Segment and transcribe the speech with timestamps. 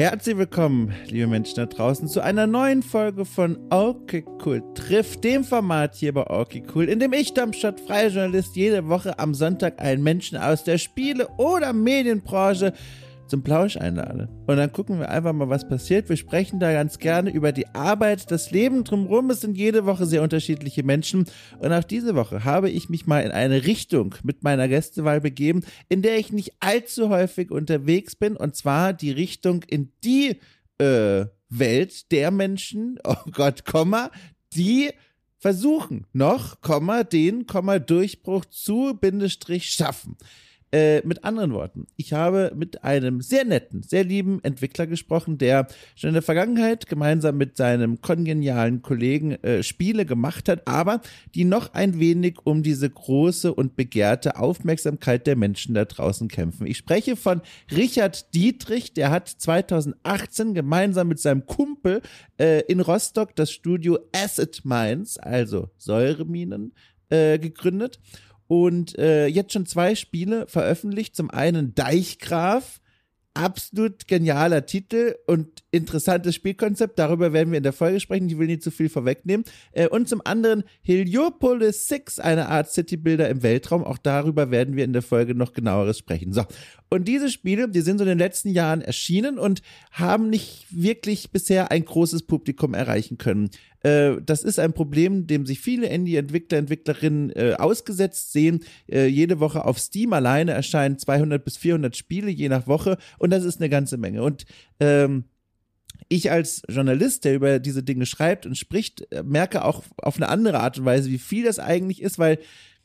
[0.00, 5.44] Herzlich willkommen, liebe Menschen da draußen, zu einer neuen Folge von Okay Cool trifft, dem
[5.44, 9.78] Format hier bei Okay Cool, in dem ich, Darmstadt, freier Journalist, jede Woche am Sonntag
[9.78, 12.72] einen Menschen aus der Spiele- oder Medienbranche
[13.30, 14.28] zum Plausch einlade.
[14.46, 16.08] Und dann gucken wir einfach mal, was passiert.
[16.08, 19.30] Wir sprechen da ganz gerne über die Arbeit, das Leben drumherum.
[19.30, 21.26] Es sind jede Woche sehr unterschiedliche Menschen.
[21.60, 25.62] Und auch diese Woche habe ich mich mal in eine Richtung mit meiner Gästewahl begeben,
[25.88, 28.36] in der ich nicht allzu häufig unterwegs bin.
[28.36, 30.40] Und zwar die Richtung in die
[30.78, 34.10] äh, Welt der Menschen, oh Gott, Komma,
[34.54, 34.90] die
[35.38, 40.16] versuchen noch, Komma, den, Komma, Durchbruch zu, Bindestrich, schaffen.
[40.72, 45.66] Äh, mit anderen Worten, ich habe mit einem sehr netten, sehr lieben Entwickler gesprochen, der
[45.96, 51.00] schon in der Vergangenheit gemeinsam mit seinem kongenialen Kollegen äh, Spiele gemacht hat, aber
[51.34, 56.68] die noch ein wenig um diese große und begehrte Aufmerksamkeit der Menschen da draußen kämpfen.
[56.68, 57.40] Ich spreche von
[57.72, 62.00] Richard Dietrich, der hat 2018 gemeinsam mit seinem Kumpel
[62.38, 66.74] äh, in Rostock das Studio Acid Mines, also Säureminen,
[67.08, 67.98] äh, gegründet
[68.50, 71.14] und äh, jetzt schon zwei Spiele veröffentlicht.
[71.14, 72.80] Zum einen Deichgraf,
[73.32, 76.98] absolut genialer Titel und interessantes Spielkonzept.
[76.98, 78.28] Darüber werden wir in der Folge sprechen.
[78.28, 79.44] Ich will nicht zu viel vorwegnehmen.
[79.72, 83.84] Äh, und zum anderen Heliopolis 6, eine Art Citybuilder im Weltraum.
[83.84, 86.32] Auch darüber werden wir in der Folge noch genaueres sprechen.
[86.32, 86.44] So.
[86.88, 91.30] Und diese Spiele, die sind so in den letzten Jahren erschienen und haben nicht wirklich
[91.30, 93.50] bisher ein großes Publikum erreichen können.
[93.82, 98.64] Äh, das ist ein Problem, dem sich viele Indie-Entwickler, Entwicklerinnen äh, ausgesetzt sehen.
[98.90, 103.30] Äh, jede Woche auf Steam alleine erscheinen 200 bis 400 Spiele je nach Woche und
[103.30, 104.22] das ist eine ganze Menge.
[104.22, 104.44] Und
[104.80, 105.24] ähm,
[106.08, 110.60] ich als Journalist, der über diese Dinge schreibt und spricht, merke auch auf eine andere
[110.60, 112.38] Art und Weise, wie viel das eigentlich ist, weil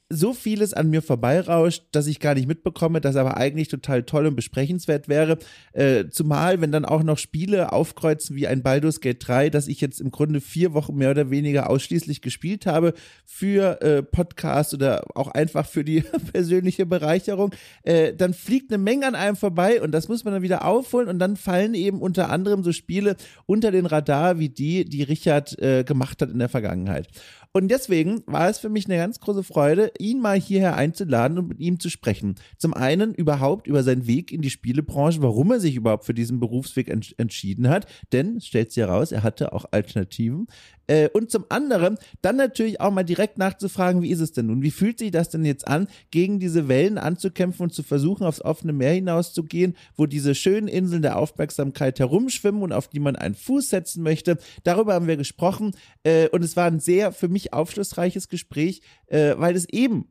[0.10, 4.28] so vieles an mir vorbeirauscht, dass ich gar nicht mitbekomme, das aber eigentlich total toll
[4.28, 5.40] und besprechenswert wäre.
[5.74, 9.82] Äh, zumal, wenn dann auch noch Spiele aufkreuzen wie ein Baldur's Gate 3, das ich
[9.82, 12.94] jetzt im Grunde vier Wochen mehr oder weniger ausschließlich gespielt habe
[13.26, 16.02] für äh, Podcast oder auch einfach für die
[16.34, 20.44] persönliche Bereicherung, äh, dann fliegt eine Menge an einem vorbei und das muss man dann
[20.44, 23.16] wieder aufholen und dann fallen eben unter anderem so Spiele
[23.48, 27.08] unter den Radar wie die, die Richard äh, gemacht hat in der Vergangenheit.
[27.56, 31.48] Und deswegen war es für mich eine ganz große Freude, ihn mal hierher einzuladen und
[31.48, 32.36] mit ihm zu sprechen.
[32.58, 36.42] Zum einen überhaupt über seinen Weg in die Spielebranche, warum er sich überhaupt für diesen
[36.42, 37.88] Berufsweg ents entschieden hat.
[38.12, 40.48] Denn, stellt sich heraus, er hatte auch Alternativen.
[40.88, 44.62] Äh, und zum anderen dann natürlich auch mal direkt nachzufragen, wie ist es denn nun?
[44.62, 48.42] Wie fühlt sich das denn jetzt an, gegen diese Wellen anzukämpfen und zu versuchen, aufs
[48.42, 53.36] offene Meer hinauszugehen, wo diese schönen Inseln der Aufmerksamkeit herumschwimmen und auf die man einen
[53.36, 54.38] Fuß setzen möchte?
[54.64, 55.72] Darüber haben wir gesprochen
[56.04, 60.10] äh, und es war ein sehr für mich aufschlussreiches Gespräch, äh, weil es eben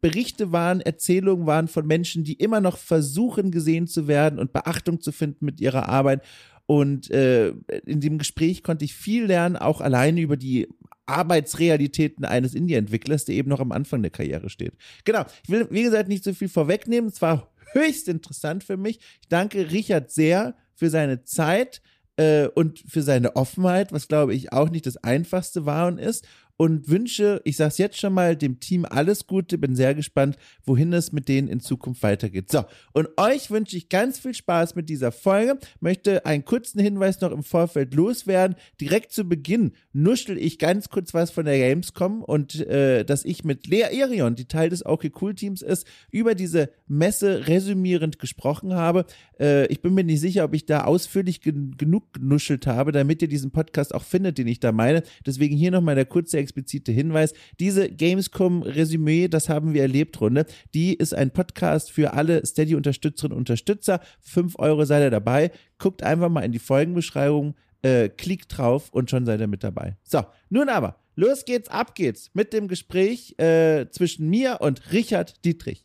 [0.00, 5.00] Berichte waren, Erzählungen waren von Menschen, die immer noch versuchen gesehen zu werden und Beachtung
[5.00, 6.22] zu finden mit ihrer Arbeit.
[6.66, 7.48] Und äh,
[7.84, 10.68] in dem Gespräch konnte ich viel lernen, auch alleine über die
[11.06, 14.72] Arbeitsrealitäten eines Indie-Entwicklers, der eben noch am Anfang der Karriere steht.
[15.04, 17.10] Genau, ich will, wie gesagt, nicht so viel vorwegnehmen.
[17.10, 19.00] Es war höchst interessant für mich.
[19.20, 21.82] Ich danke Richard sehr für seine Zeit
[22.16, 26.26] äh, und für seine Offenheit, was glaube ich auch nicht das Einfachste war und ist
[26.56, 29.58] und wünsche, ich sage es jetzt schon mal, dem Team alles Gute.
[29.58, 32.50] Bin sehr gespannt, wohin es mit denen in Zukunft weitergeht.
[32.50, 35.58] So, und euch wünsche ich ganz viel Spaß mit dieser Folge.
[35.80, 38.56] Möchte einen kurzen Hinweis noch im Vorfeld loswerden.
[38.80, 43.44] Direkt zu Beginn nuschel ich ganz kurz was von der Gamescom und äh, dass ich
[43.44, 48.74] mit Lea Erion, die Teil des OK Cool Teams ist, über diese Messe resümierend gesprochen
[48.74, 49.06] habe.
[49.40, 53.22] Äh, ich bin mir nicht sicher, ob ich da ausführlich gen genug genuschelt habe, damit
[53.22, 55.02] ihr diesen Podcast auch findet, den ich da meine.
[55.26, 57.34] Deswegen hier nochmal der kurze explizite Hinweis.
[57.58, 63.40] Diese Gamescom-Resümee, das haben wir erlebt, Runde, die ist ein Podcast für alle Steady-Unterstützerinnen und
[63.40, 64.00] Unterstützer.
[64.20, 65.50] Fünf Euro seid ihr dabei.
[65.78, 69.96] Guckt einfach mal in die Folgenbeschreibung, äh, klickt drauf und schon seid ihr mit dabei.
[70.04, 75.44] So, nun aber, los geht's, ab geht's mit dem Gespräch äh, zwischen mir und Richard
[75.44, 75.84] Dietrich.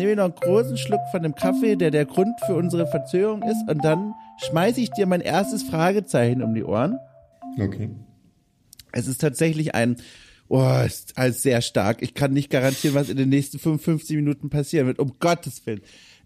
[0.00, 3.42] Nehme ich noch einen großen Schluck von dem Kaffee, der der Grund für unsere Verzögerung
[3.42, 6.98] ist, und dann schmeiße ich dir mein erstes Fragezeichen um die Ohren.
[7.58, 7.90] Okay.
[8.92, 9.96] Es ist tatsächlich ein,
[10.48, 12.00] oh, ist alles sehr stark.
[12.00, 15.82] Ich kann nicht garantieren, was in den nächsten 55 Minuten passieren wird, um Gottes Willen.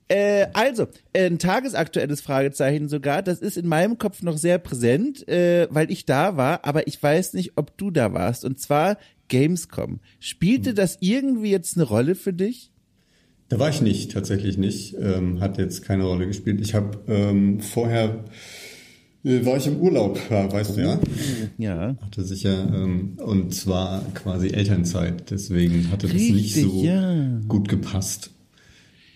[0.07, 0.87] Äh, also,
[1.17, 6.05] ein tagesaktuelles Fragezeichen sogar, das ist in meinem Kopf noch sehr präsent, äh, weil ich
[6.05, 8.45] da war, aber ich weiß nicht, ob du da warst.
[8.45, 8.99] Und zwar
[9.29, 10.01] Gamescom.
[10.21, 10.77] Spielte hm.
[10.77, 12.71] das irgendwie jetzt eine Rolle für dich?
[13.49, 14.97] Da war ich nicht, tatsächlich nicht.
[14.99, 16.61] Ähm, hat jetzt keine Rolle gespielt.
[16.61, 18.25] Ich habe ähm, vorher
[19.25, 21.01] Äh, war ich im Urlaub, weißt du ja.
[21.57, 21.97] Ja.
[22.03, 27.41] Hatte sich ja, ähm, und zwar quasi Elternzeit, deswegen hatte das Richtig, nicht so ja.
[27.49, 28.33] gut gepasst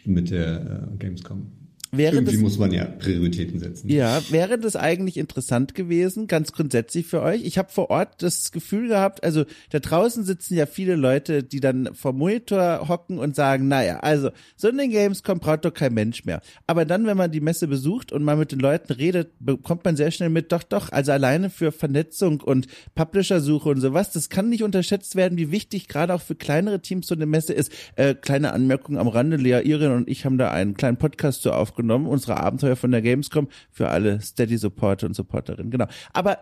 [0.07, 1.49] mit der äh, Gamescom.
[1.91, 3.89] Wäre Irgendwie das- muss man ja Prioritäten setzen.
[3.89, 7.45] Ja, wäre das eigentlich interessant gewesen, ganz grundsätzlich für euch?
[7.45, 11.61] Ich habe vor Ort das Gefühl gehabt, also da draußen sitzen ja viele Leute, die
[11.61, 16.25] dann vor Monitor hocken und sagen, naja, also so eine Gamescom braucht doch kein Mensch
[16.27, 16.43] mehr.
[16.67, 19.97] Aber dann, wenn man die Messe besucht und mal mit den Leuten redet, bekommt man
[19.97, 24.51] sehr schnell mit, doch, doch, also alleine für Vernetzung und Publisher-Suche und sowas, das kann
[24.51, 27.73] nicht unterschätzt werden, wie wichtig gerade auch für kleinere Teams so eine Messe ist.
[27.97, 31.53] Äh, kleine Anmerkung am Rande, Lea Irin und ich haben da einen kleinen Podcast zu
[31.53, 35.87] aufgenommen, unsere Abenteuer von der Gamescom für alle Steady-Supporter und Supporterinnen, genau.
[36.13, 36.39] Aber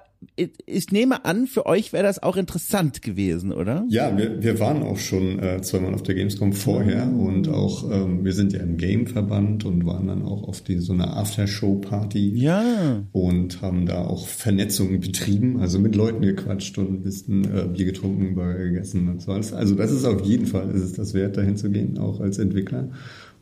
[0.66, 3.84] ich, nehme an, für euch wäre das auch interessant gewesen, oder?
[3.88, 8.24] Ja, wir, wir waren auch schon äh, zweimal auf der Gamescom vorher und auch, ähm,
[8.24, 12.32] wir sind ja im Game-Verband und waren dann auch auf die, so eine Aftershow-Party.
[12.34, 13.04] Ja.
[13.12, 17.86] Und haben da auch Vernetzungen betrieben, also mit Leuten gequatscht und ein bisschen äh, Bier
[17.86, 19.52] getrunken, Burger gegessen und so alles.
[19.52, 22.38] Also das ist auf jeden Fall, ist es das wert, dahin zu gehen, auch als
[22.38, 22.90] Entwickler.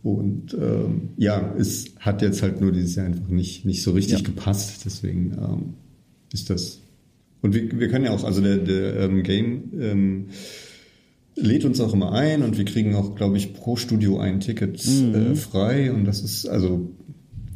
[0.05, 4.19] Und ähm, ja, es hat jetzt halt nur dieses Jahr einfach nicht, nicht so richtig
[4.19, 4.25] Ja.
[4.25, 4.83] gepasst.
[4.85, 5.75] Deswegen ähm,
[6.31, 6.81] ist das.
[7.41, 10.27] Und wir, wir können ja auch, also der, der ähm, Game ähm,
[11.37, 14.87] lädt uns auch immer ein und wir kriegen auch, glaube ich, pro Studio ein Ticket
[14.87, 15.91] äh, frei.
[15.91, 16.91] Und das ist, also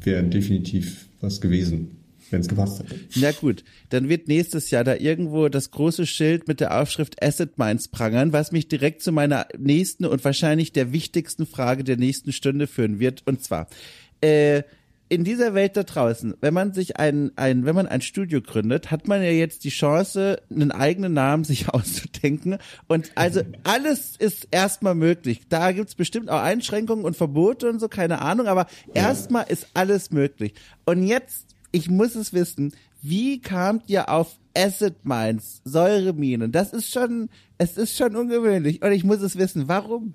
[0.03, 1.98] wäre definitiv was gewesen,
[2.33, 2.97] wenn es gepasst hätte.
[3.17, 7.59] Na gut, dann wird nächstes Jahr da irgendwo das große Schild mit der Aufschrift Asset
[7.59, 12.33] Mines prangern, was mich direkt zu meiner nächsten und wahrscheinlich der wichtigsten Frage der nächsten
[12.33, 13.23] Stunde führen wird.
[13.27, 13.69] Und zwar,
[14.21, 14.63] äh,
[15.09, 18.91] in dieser Welt da draußen, wenn man sich ein, ein, wenn man ein Studio gründet,
[18.91, 22.59] hat man ja jetzt die Chance, einen eigenen Namen sich auszudenken.
[22.87, 25.41] Und also alles ist erstmal möglich.
[25.49, 30.11] Da gibt's bestimmt auch Einschränkungen und Verbote und so, keine Ahnung, aber erstmal ist alles
[30.11, 30.55] möglich.
[30.85, 32.73] Und jetzt, ich muss es wissen,
[33.03, 36.51] wie kamt ihr auf Acid Mines, Säureminen?
[36.53, 37.29] Das ist schon,
[37.59, 38.83] es ist schon ungewöhnlich.
[38.83, 40.15] Und ich muss es wissen, warum?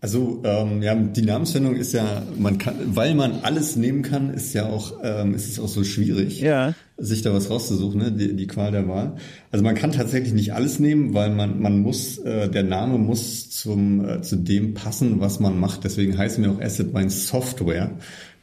[0.00, 4.52] Also ähm, ja, die Namensfindung ist ja, man kann, weil man alles nehmen kann, ist
[4.52, 6.74] ja auch, ähm, ist es auch so schwierig, Ja.
[6.98, 8.10] sich da was rauszusuchen, ne?
[8.10, 9.14] die, die Qual der Wahl.
[9.52, 13.50] Also man kann tatsächlich nicht alles nehmen, weil man man muss, äh, der Name muss
[13.50, 15.84] zum äh, zu dem passen, was man macht.
[15.84, 17.92] Deswegen heißen wir auch Asset Mine Software,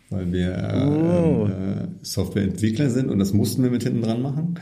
[0.10, 1.48] weil wir äh, Oh.
[1.48, 4.56] äh, Softwareentwickler sind und das mussten wir mit hinten dran machen.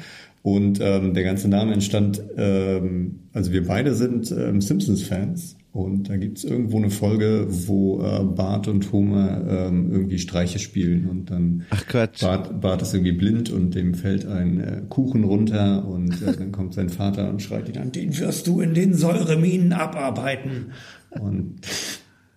[0.44, 6.16] Und ähm, der ganze Name entstand, ähm, also wir beide sind ähm, Simpsons-Fans und da
[6.16, 11.66] gibt's irgendwo eine Folge, wo äh, Bart und Homer ähm, irgendwie Streiche spielen und dann
[11.70, 12.22] Ach Quatsch.
[12.22, 16.54] Bart, Bart ist irgendwie blind und dem fällt ein äh, Kuchen runter und äh, dann
[16.54, 20.72] kommt sein Vater und schreit ihn an, den wirst du in den Säureminen abarbeiten.
[21.20, 21.56] Und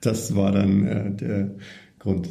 [0.01, 1.51] das war dann äh, der
[2.01, 2.29] Grund,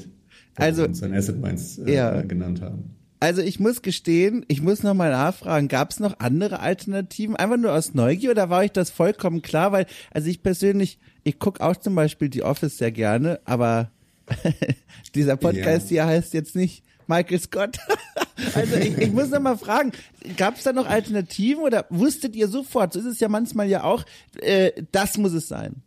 [0.59, 2.21] Also, wir uns dann Asset Mines äh, ja.
[2.21, 2.95] genannt haben.
[3.21, 7.35] Also ich muss gestehen, ich muss noch mal nachfragen, gab es noch andere Alternativen?
[7.35, 9.73] Einfach nur aus Neugier oder war euch das vollkommen klar?
[9.73, 13.91] Weil, also ich persönlich, ich guck auch zum Beispiel The Office sehr gerne, aber
[15.15, 17.77] dieser Podcast hier heißt jetzt nicht Michael Scott.
[18.55, 19.91] also ich, ich muss noch mal fragen,
[20.37, 23.83] gab es da noch Alternativen oder wusstet ihr sofort, so ist es ja manchmal ja
[23.83, 24.05] auch,
[24.37, 25.81] äh, das muss es sein?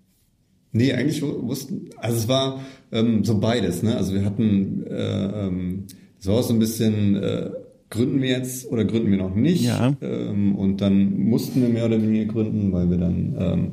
[0.72, 2.60] Nee, eigentlich wu- wussten, also es war
[2.92, 3.96] ähm, so beides, ne?
[3.96, 5.84] Also wir hatten, äh, ähm,
[6.18, 7.50] es war auch so ein bisschen, äh,
[7.90, 9.64] gründen wir jetzt oder gründen wir noch nicht?
[9.64, 9.94] Ja.
[10.00, 13.68] Ähm, und dann mussten wir mehr oder weniger gründen, weil wir dann ähm,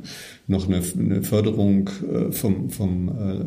[0.46, 3.44] noch eine, eine Förderung äh, vom, vom äh,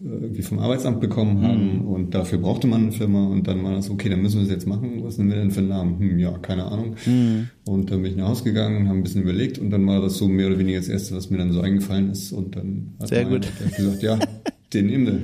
[0.00, 3.90] irgendwie vom Arbeitsamt bekommen haben und dafür brauchte man eine Firma und dann war das,
[3.90, 5.02] okay, dann müssen wir es jetzt machen.
[5.02, 5.98] Was nehmen wir denn für einen Namen?
[5.98, 6.94] Hm, ja, keine Ahnung.
[7.64, 10.00] Und dann bin ich nach Hause gegangen und habe ein bisschen überlegt und dann war
[10.00, 12.94] das so mehr oder weniger das Erste, was mir dann so eingefallen ist und dann
[13.00, 13.48] hat Sehr gut.
[13.76, 14.18] Gesagt, ja,
[14.72, 15.20] den nehmen wir.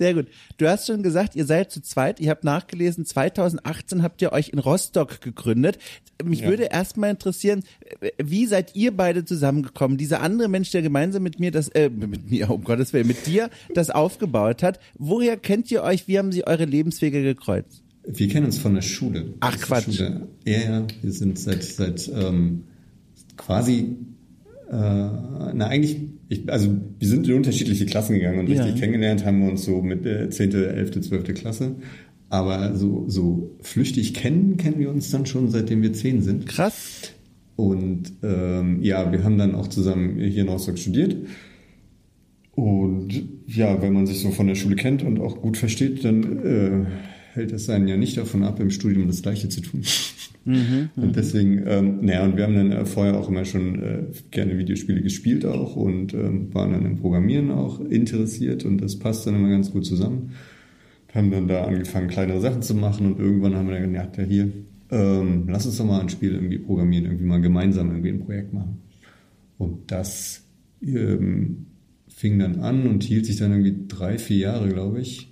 [0.00, 0.28] Sehr gut.
[0.56, 2.20] Du hast schon gesagt, ihr seid zu zweit.
[2.20, 5.76] Ihr habt nachgelesen, 2018 habt ihr euch in Rostock gegründet.
[6.24, 6.48] Mich Ja.
[6.48, 7.62] würde erstmal interessieren,
[8.16, 9.98] wie seid ihr beide zusammengekommen?
[9.98, 13.26] Dieser andere Mensch, der gemeinsam mit mir das, äh, mit mir, um Gottes Willen, mit
[13.26, 14.80] dir das aufgebaut hat.
[14.98, 16.08] Woher kennt ihr euch?
[16.08, 17.82] Wie haben sie eure Lebenswege gekreuzt?
[18.06, 19.34] Wir kennen uns von der Schule.
[19.40, 19.94] Ach, der Quatsch.
[19.96, 20.28] Schule.
[20.46, 22.64] Ja, ja, wir sind seit, seit ähm,
[23.36, 23.96] quasi,
[24.70, 25.96] äh, na eigentlich,
[26.28, 28.62] ich, also wir sind in unterschiedliche Klassen gegangen und Ja.
[28.62, 31.34] richtig kennengelernt haben wir uns so mit äh, 10., 11., 12.
[31.34, 31.76] Klasse.
[32.28, 36.46] Aber so, so flüchtig kennen, kennen wir uns dann schon, seitdem wir zehn sind.
[36.46, 37.10] Krass.
[37.56, 41.16] Und ähm, ja, wir haben dann auch zusammen hier in Rostock studiert.
[42.52, 43.08] Und
[43.46, 46.86] ja, wenn man sich so von der Schule kennt und auch gut versteht, dann äh,
[47.32, 49.82] hält es einen ja nicht davon ab, im Studium das Gleiche zu tun.
[50.96, 54.58] und deswegen, ähm, naja, und wir haben dann äh, vorher auch immer schon äh, gerne
[54.58, 59.36] Videospiele gespielt auch und ähm, waren dann im Programmieren auch interessiert und das passt dann
[59.36, 60.32] immer ganz gut zusammen.
[61.14, 64.24] haben dann da angefangen, kleinere Sachen zu machen und irgendwann haben wir dann gedacht, ja
[64.24, 64.52] hier,
[64.90, 68.52] ähm, lass uns doch mal ein Spiel irgendwie programmieren, irgendwie mal gemeinsam irgendwie ein Projekt
[68.52, 68.80] machen.
[69.58, 70.44] Und das
[70.82, 71.66] ähm,
[72.08, 75.29] fing dann an und hielt sich dann irgendwie drei, vier Jahre, glaube ich.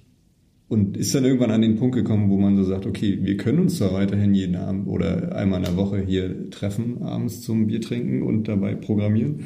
[0.69, 3.61] Und ist dann irgendwann an den Punkt gekommen, wo man so sagt, okay, wir können
[3.61, 7.81] uns zwar weiterhin jeden Abend oder einmal in der Woche hier treffen, abends zum Bier
[7.81, 9.45] trinken und dabei programmieren.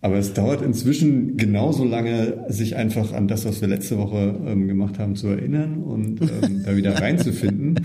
[0.00, 4.66] Aber es dauert inzwischen genauso lange, sich einfach an das, was wir letzte Woche ähm,
[4.66, 7.80] gemacht haben, zu erinnern und ähm, da wieder reinzufinden.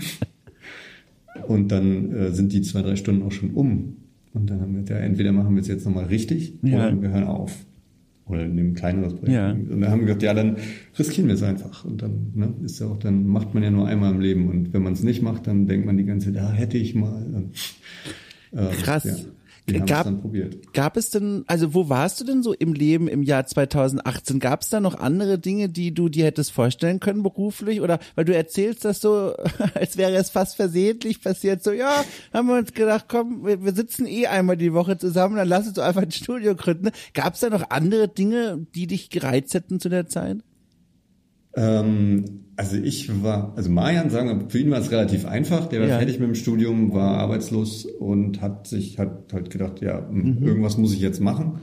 [1.46, 3.98] Und dann äh, sind die zwei, drei Stunden auch schon um.
[4.34, 6.88] Und dann haben wir, ja, entweder machen wir es jetzt nochmal richtig ja.
[6.88, 7.54] oder wir hören auf.
[8.28, 9.32] Oder nehmen ein kleineres Projekt.
[9.32, 9.50] Ja.
[9.50, 10.56] Und dann haben wir gesagt, ja, dann
[10.98, 11.84] riskieren wir es einfach.
[11.84, 14.48] Und dann ne, ist ja auch, dann macht man ja nur einmal im Leben.
[14.48, 16.94] Und wenn man es nicht macht, dann denkt man die ganze Zeit, da hätte ich
[16.94, 17.24] mal.
[17.34, 17.52] Und,
[18.52, 19.04] äh, Krass.
[19.04, 19.14] Ja.
[19.68, 20.72] Wir gab, dann probiert.
[20.72, 24.40] Gab es denn, also wo warst du denn so im Leben im Jahr 2018?
[24.40, 27.80] Gab es da noch andere Dinge, die du dir hättest vorstellen können beruflich?
[27.80, 29.34] Oder weil du erzählst das so,
[29.74, 33.72] als wäre es fast versehentlich passiert, so ja, haben wir uns gedacht, komm, wir, wir
[33.74, 36.90] sitzen eh einmal die Woche zusammen, dann lass uns doch einfach ein Studio gründen.
[37.14, 40.38] Gab es da noch andere Dinge, die dich gereizt hätten zu der Zeit?
[41.58, 42.24] Ähm,
[42.56, 45.66] also ich war, also Marian, sagen wir, für ihn war es relativ einfach.
[45.66, 45.98] Der war ja.
[45.98, 50.46] fertig mit dem Studium, war arbeitslos und hat sich, hat halt gedacht, ja, hm, mhm.
[50.46, 51.60] irgendwas muss ich jetzt machen.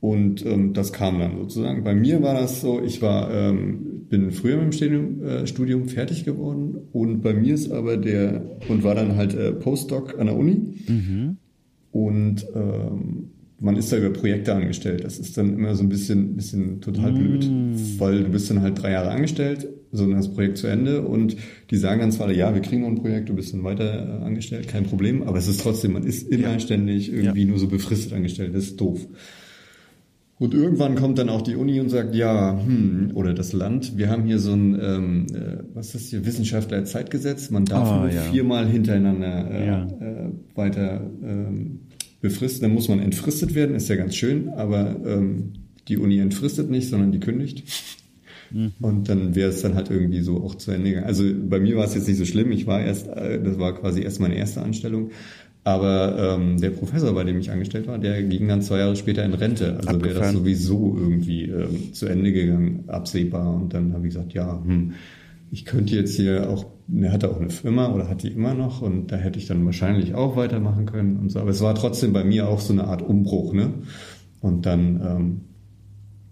[0.00, 1.82] Und ähm, das kam dann sozusagen.
[1.82, 5.88] Bei mir war das so, ich war, ähm, bin früher mit dem Studium, äh, Studium
[5.88, 10.26] fertig geworden und bei mir ist aber der, und war dann halt äh, Postdoc an
[10.26, 10.74] der Uni.
[10.86, 11.38] Mhm.
[11.90, 13.30] Und ähm,
[13.60, 15.04] man ist da über Projekte angestellt.
[15.04, 17.14] Das ist dann immer so ein bisschen, bisschen total mm.
[17.14, 17.50] blöd,
[17.98, 21.36] weil du bist dann halt drei Jahre angestellt, so dann das Projekt zu Ende und
[21.70, 24.24] die sagen dann zwar, ja, wir kriegen noch ein Projekt, du bist dann weiter äh,
[24.24, 27.48] angestellt, kein Problem, aber es ist trotzdem, man ist immer ständig irgendwie ja.
[27.48, 29.06] nur so befristet angestellt, das ist doof.
[30.36, 34.10] Und irgendwann kommt dann auch die Uni und sagt, ja, hm, oder das Land, wir
[34.10, 38.10] haben hier so ein, ähm, äh, was ist das hier, Wissenschaftler-Zeitgesetz, man darf oh, nur
[38.10, 38.20] ja.
[38.20, 39.82] viermal hintereinander äh, ja.
[39.84, 41.83] äh, weiter ähm,
[42.24, 45.52] befristet, dann muss man entfristet werden, ist ja ganz schön, aber ähm,
[45.88, 47.64] die Uni entfristet nicht, sondern die kündigt.
[48.50, 48.72] Mhm.
[48.80, 51.06] Und dann wäre es dann halt irgendwie so auch zu Ende gegangen.
[51.06, 52.50] Also bei mir war es jetzt nicht so schlimm.
[52.50, 55.10] Ich war erst, äh, das war quasi erst meine erste Anstellung.
[55.64, 59.22] Aber ähm, der Professor, bei dem ich angestellt war, der ging dann zwei Jahre später
[59.22, 59.78] in Rente.
[59.84, 63.54] Also wäre das sowieso irgendwie ähm, zu Ende gegangen, absehbar.
[63.54, 64.94] Und dann habe ich gesagt, ja, hm,
[65.50, 68.82] ich könnte jetzt hier auch, er hatte auch eine Firma oder hat die immer noch
[68.82, 71.40] und da hätte ich dann wahrscheinlich auch weitermachen können und so.
[71.40, 73.70] Aber es war trotzdem bei mir auch so eine Art Umbruch, ne?
[74.40, 75.40] Und dann, ähm,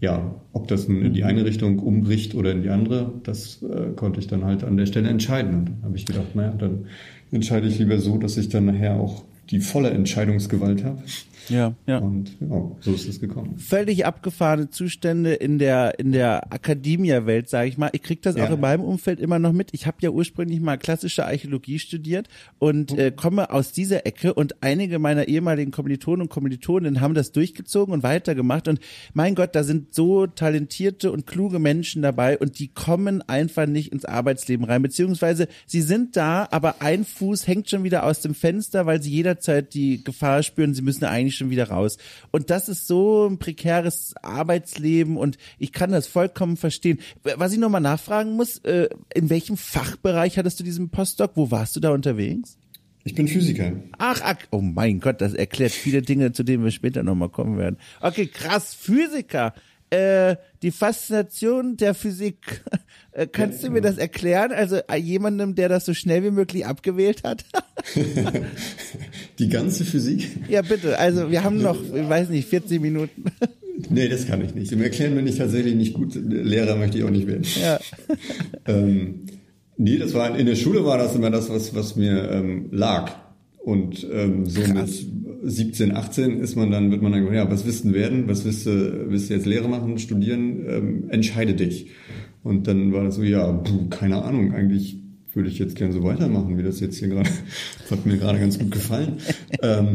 [0.00, 4.20] ja, ob das in die eine Richtung umbricht oder in die andere, das äh, konnte
[4.20, 5.54] ich dann halt an der Stelle entscheiden.
[5.54, 6.86] Und dann habe ich gedacht, naja, dann
[7.30, 11.02] entscheide ich lieber so, dass ich dann nachher auch die volle Entscheidungsgewalt habe
[11.48, 11.98] ja, ja.
[11.98, 13.58] Und ja, so ist es gekommen.
[13.58, 17.90] Völlig abgefahrene Zustände in der in der Akademia-Welt, sage ich mal.
[17.92, 18.46] Ich krieg das ja.
[18.46, 19.70] auch in meinem Umfeld immer noch mit.
[19.72, 24.62] Ich habe ja ursprünglich mal klassische Archäologie studiert und äh, komme aus dieser Ecke und
[24.62, 28.80] einige meiner ehemaligen Kommilitonen und Kommilitoninnen haben das durchgezogen und weitergemacht und
[29.14, 33.92] mein Gott, da sind so talentierte und kluge Menschen dabei und die kommen einfach nicht
[33.92, 38.34] ins Arbeitsleben rein, beziehungsweise sie sind da, aber ein Fuß hängt schon wieder aus dem
[38.34, 41.98] Fenster, weil sie jederzeit die Gefahr spüren, sie müssen eigentlich schon wieder raus.
[42.30, 47.00] Und das ist so ein prekäres Arbeitsleben und ich kann das vollkommen verstehen.
[47.22, 51.32] Was ich nochmal nachfragen muss, äh, in welchem Fachbereich hattest du diesen Postdoc?
[51.34, 52.56] Wo warst du da unterwegs?
[53.04, 53.72] Ich bin Physiker.
[53.98, 57.58] Ach, ach, oh mein Gott, das erklärt viele Dinge, zu denen wir später nochmal kommen
[57.58, 57.76] werden.
[58.00, 59.54] Okay, krass, Physiker.
[59.92, 62.62] Äh, die Faszination der Physik.
[63.14, 64.52] Äh, kannst ja, du mir das erklären?
[64.52, 67.44] Also äh, jemandem, der das so schnell wie möglich abgewählt hat?
[69.38, 70.30] die ganze Physik?
[70.48, 70.98] Ja, bitte.
[70.98, 73.24] Also wir haben noch, ich weiß nicht, 40 Minuten.
[73.90, 74.72] nee, das kann ich nicht.
[74.72, 76.14] Im Erklären bin ich tatsächlich nicht gut.
[76.14, 77.44] Lehrer möchte ich auch nicht werden.
[77.60, 77.78] Ja.
[78.66, 79.26] ähm,
[79.76, 83.12] nee, das war in der Schule war das immer das, was, was mir ähm, lag.
[83.58, 85.02] Und ähm, so Krass.
[85.02, 88.28] mit 17, 18 ist man dann, wird man dann, ja, was willst du werden?
[88.28, 90.64] Was willst du, willst du jetzt Lehre machen, studieren?
[90.68, 91.88] Ähm, entscheide dich.
[92.42, 94.98] Und dann war das so, ja, puh, keine Ahnung, eigentlich
[95.34, 97.30] würde ich jetzt gerne so weitermachen, wie das jetzt hier gerade,
[97.90, 99.18] hat mir gerade ganz gut gefallen.
[99.62, 99.92] ähm,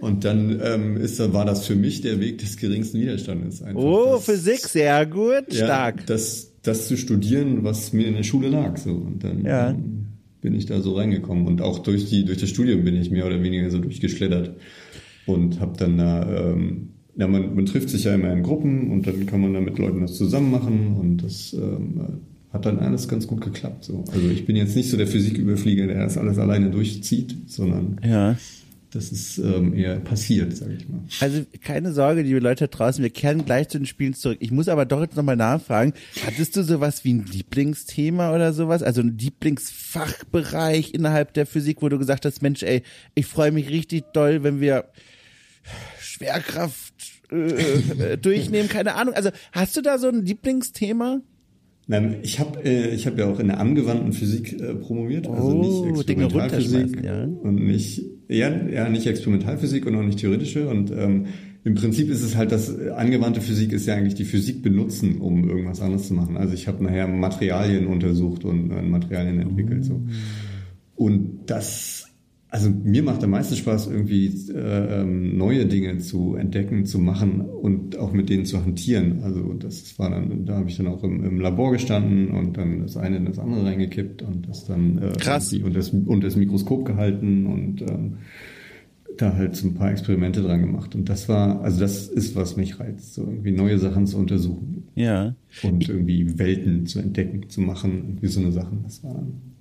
[0.00, 3.62] und dann ähm, ist, war das für mich der Weg des geringsten Widerstandes.
[3.62, 6.06] Einfach oh, das, Physik, sehr gut, ja, stark.
[6.06, 8.76] Das, das zu studieren, was mir in der Schule lag.
[8.76, 8.90] So.
[8.90, 9.70] Und dann ja.
[9.70, 10.03] ähm,
[10.44, 11.46] bin ich da so reingekommen.
[11.46, 14.54] Und auch durch, die, durch das Studium bin ich mehr oder weniger so durchgeschlittert.
[15.24, 19.06] Und habe dann da, ähm, ja, man, man trifft sich ja immer in Gruppen und
[19.06, 20.96] dann kann man da mit Leuten das zusammen machen.
[21.00, 22.20] Und das ähm,
[22.52, 23.84] hat dann alles ganz gut geklappt.
[23.84, 24.04] So.
[24.12, 28.36] Also ich bin jetzt nicht so der Physiküberflieger, der das alles alleine durchzieht, sondern ja.
[28.94, 31.00] Das ist ähm, eher passiert, sage ich mal.
[31.20, 34.38] Also keine Sorge, liebe Leute draußen, wir kehren gleich zu den Spielen zurück.
[34.40, 38.82] Ich muss aber doch jetzt nochmal nachfragen, hattest du sowas wie ein Lieblingsthema oder sowas?
[38.82, 42.82] Also ein Lieblingsfachbereich innerhalb der Physik, wo du gesagt hast, Mensch, ey,
[43.14, 44.86] ich freue mich richtig doll, wenn wir
[45.98, 46.94] Schwerkraft
[47.30, 49.14] äh durchnehmen, keine Ahnung.
[49.14, 51.20] Also hast du da so ein Lieblingsthema?
[51.86, 55.48] Nein, ich habe äh, ich hab ja auch in der angewandten Physik äh, promoviert, also
[55.48, 57.24] Oh, nicht Experimentalphysik ja.
[57.24, 61.26] und nicht ja, ja nicht Experimentalphysik und auch nicht theoretische und ähm,
[61.64, 65.20] im Prinzip ist es halt, dass äh, angewandte Physik ist ja eigentlich die Physik benutzen,
[65.20, 66.36] um irgendwas anderes zu machen.
[66.36, 70.02] Also ich habe nachher Materialien untersucht und äh, Materialien entwickelt so.
[70.94, 72.03] Und das
[72.54, 77.40] also mir macht am meisten Spaß, irgendwie äh, ähm, neue Dinge zu entdecken, zu machen
[77.40, 79.24] und auch mit denen zu hantieren.
[79.24, 82.78] Also das war dann, da habe ich dann auch im, im Labor gestanden und dann
[82.82, 85.52] das eine in das andere reingekippt und das dann äh, Krass.
[85.52, 88.18] und das, und das Mikroskop gehalten und ähm,
[89.16, 90.94] da halt so ein paar Experimente dran gemacht.
[90.94, 94.84] Und das war, also das ist, was mich reizt, so irgendwie neue Sachen zu untersuchen
[94.94, 95.34] Ja.
[95.64, 98.84] und irgendwie Welten zu entdecken, zu machen, irgendwie so eine Sachen.
[98.84, 99.53] Das war dann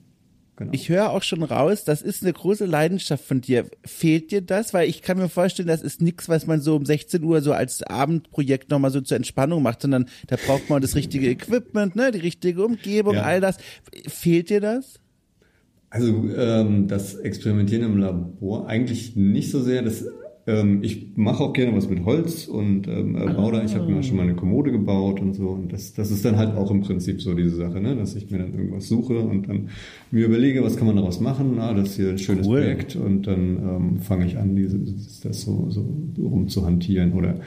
[0.63, 0.73] Genau.
[0.73, 3.65] Ich höre auch schon raus, das ist eine große Leidenschaft von dir.
[3.85, 4.73] Fehlt dir das?
[4.73, 7.53] Weil ich kann mir vorstellen, das ist nichts, was man so um 16 Uhr so
[7.53, 12.11] als Abendprojekt nochmal so zur Entspannung macht, sondern da braucht man das richtige Equipment, ne,
[12.11, 13.23] die richtige Umgebung, Ja.
[13.23, 13.57] all das.
[14.07, 14.99] Fehlt dir das?
[15.89, 19.83] Also ähm, das Experimentieren im Labor eigentlich nicht so sehr.
[19.83, 20.03] Das,
[20.45, 23.63] ähm, ich mache auch gerne was mit Holz und ähm, äh, baue da.
[23.63, 25.49] Ich habe mir schon mal eine Kommode gebaut und so.
[25.49, 27.95] Und das, das ist dann halt auch im Prinzip so diese Sache, ne?
[27.95, 29.69] dass ich mir dann irgendwas suche und dann
[30.11, 31.59] mir überlege, was kann man daraus machen.
[31.59, 32.59] Ah, das ist hier ein schönes Cool.
[32.61, 34.79] Projekt und dann ähm, fange ich an, diese,
[35.23, 35.85] das so, so
[36.17, 37.39] rumzuhantieren oder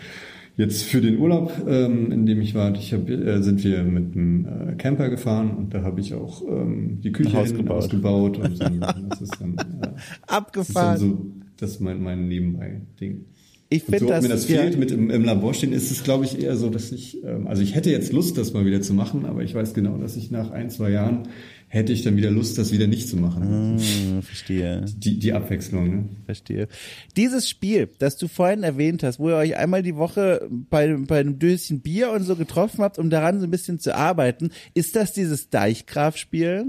[0.58, 4.16] Jetzt für den Urlaub, ähm, in dem ich war, ich hab, äh, sind wir mit
[4.16, 7.64] einem äh, Camper gefahren und da habe ich auch ähm, die Küche Ein Haus hinten
[7.64, 7.76] gebaut.
[7.76, 8.64] ausgebaut und so.
[9.10, 10.96] Das ist dann, äh, das ist dann Abgefahren.
[10.98, 11.18] so,
[11.56, 13.24] das ist mein, mein Nebenbei-Ding.
[13.68, 16.04] ich finde so, ob mir das ja, fehlt mit im, im Labor stehen, ist es,
[16.04, 18.82] glaube ich, eher so, dass ich, ähm, also ich hätte jetzt Lust, das mal wieder
[18.82, 21.28] zu machen, aber ich weiß genau, dass ich nach ein, zwei Jahren
[21.68, 23.78] hätte ich dann wieder Lust, das wieder nicht zu machen.
[23.78, 24.84] Hm, verstehe.
[24.96, 26.08] Die, die Abwechslung, ne?
[26.24, 26.68] Verstehe.
[27.16, 31.20] Dieses Spiel, das du vorhin erwähnt hast, wo ihr euch einmal die Woche bei, bei
[31.20, 34.94] einem Döschen Bier und so getroffen habt, um daran so ein bisschen zu arbeiten, ist
[34.94, 36.66] das dieses Deichgraf-Spiel?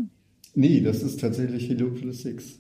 [0.56, 2.60] Nee, das ist tatsächlich Heliopolis 6.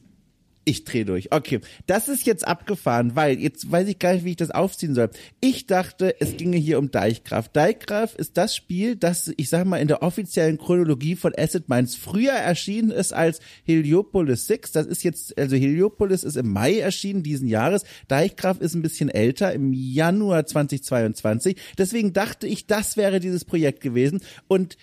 [0.67, 1.31] Ich dreh durch.
[1.31, 4.95] Okay, das ist jetzt abgefahren, weil jetzt weiß ich gar nicht, wie ich das aufziehen
[4.95, 5.09] soll.
[5.39, 7.47] Ich dachte, es ginge hier um Deichgraf.
[7.47, 11.95] Deichgraf ist das Spiel, das, ich sag mal, in der offiziellen Chronologie von Acid Minds
[11.95, 14.73] früher erschienen ist als Heliopolis 6.
[14.73, 17.85] Das ist jetzt, also Heliopolis ist im Mai erschienen diesen Jahres.
[18.09, 21.55] Deichgraf ist ein bisschen älter, im Januar 2022.
[21.77, 24.19] Deswegen dachte ich, das wäre dieses Projekt gewesen.
[24.49, 24.75] Und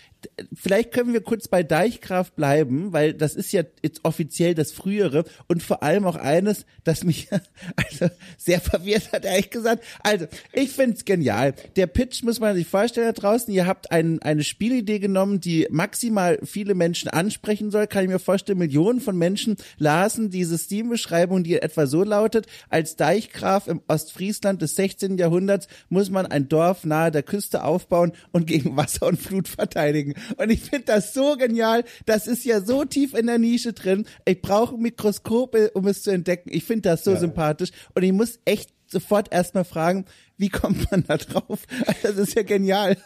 [0.55, 5.25] vielleicht können wir kurz bei Deichgraf bleiben, weil das ist ja jetzt offiziell das frühere
[5.49, 7.29] und vor allem auch eines, das mich
[7.77, 9.85] also sehr verwirrt hat, ehrlich gesagt.
[10.03, 11.55] Also, ich find's genial.
[11.77, 13.53] Der Pitch muss man sich vorstellen da draußen.
[13.53, 17.87] Ihr habt ein, eine Spielidee genommen, die maximal viele Menschen ansprechen soll.
[17.87, 22.97] Kann ich mir vorstellen, Millionen von Menschen lasen diese Steam-Beschreibung, die etwa so lautet, als
[22.97, 25.19] Deichgraf im Ostfriesland des 16.
[25.19, 30.14] Jahrhunderts muss man ein Dorf nahe der Küste aufbauen und gegen Wasser und Flut verteidigen.
[30.37, 31.85] Und ich finde das so genial.
[32.07, 34.07] Das ist ja so tief in der Nische drin.
[34.25, 36.51] Ich brauche ein Mikroskop, äh, um es zu entdecken.
[36.53, 37.21] Ich finde das so Ja.
[37.21, 37.71] sympathisch.
[37.95, 40.05] Und ich muss echt sofort erstmal fragen,
[40.37, 41.67] wie kommt man da drauf?
[42.03, 42.97] Das ist ja genial.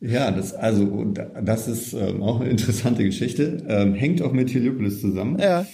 [0.00, 1.04] Ja, das, also,
[1.42, 3.64] das ist ähm, auch eine interessante Geschichte.
[3.68, 5.38] Ähm, hängt auch mit Heliopolis zusammen.
[5.38, 5.66] Ja.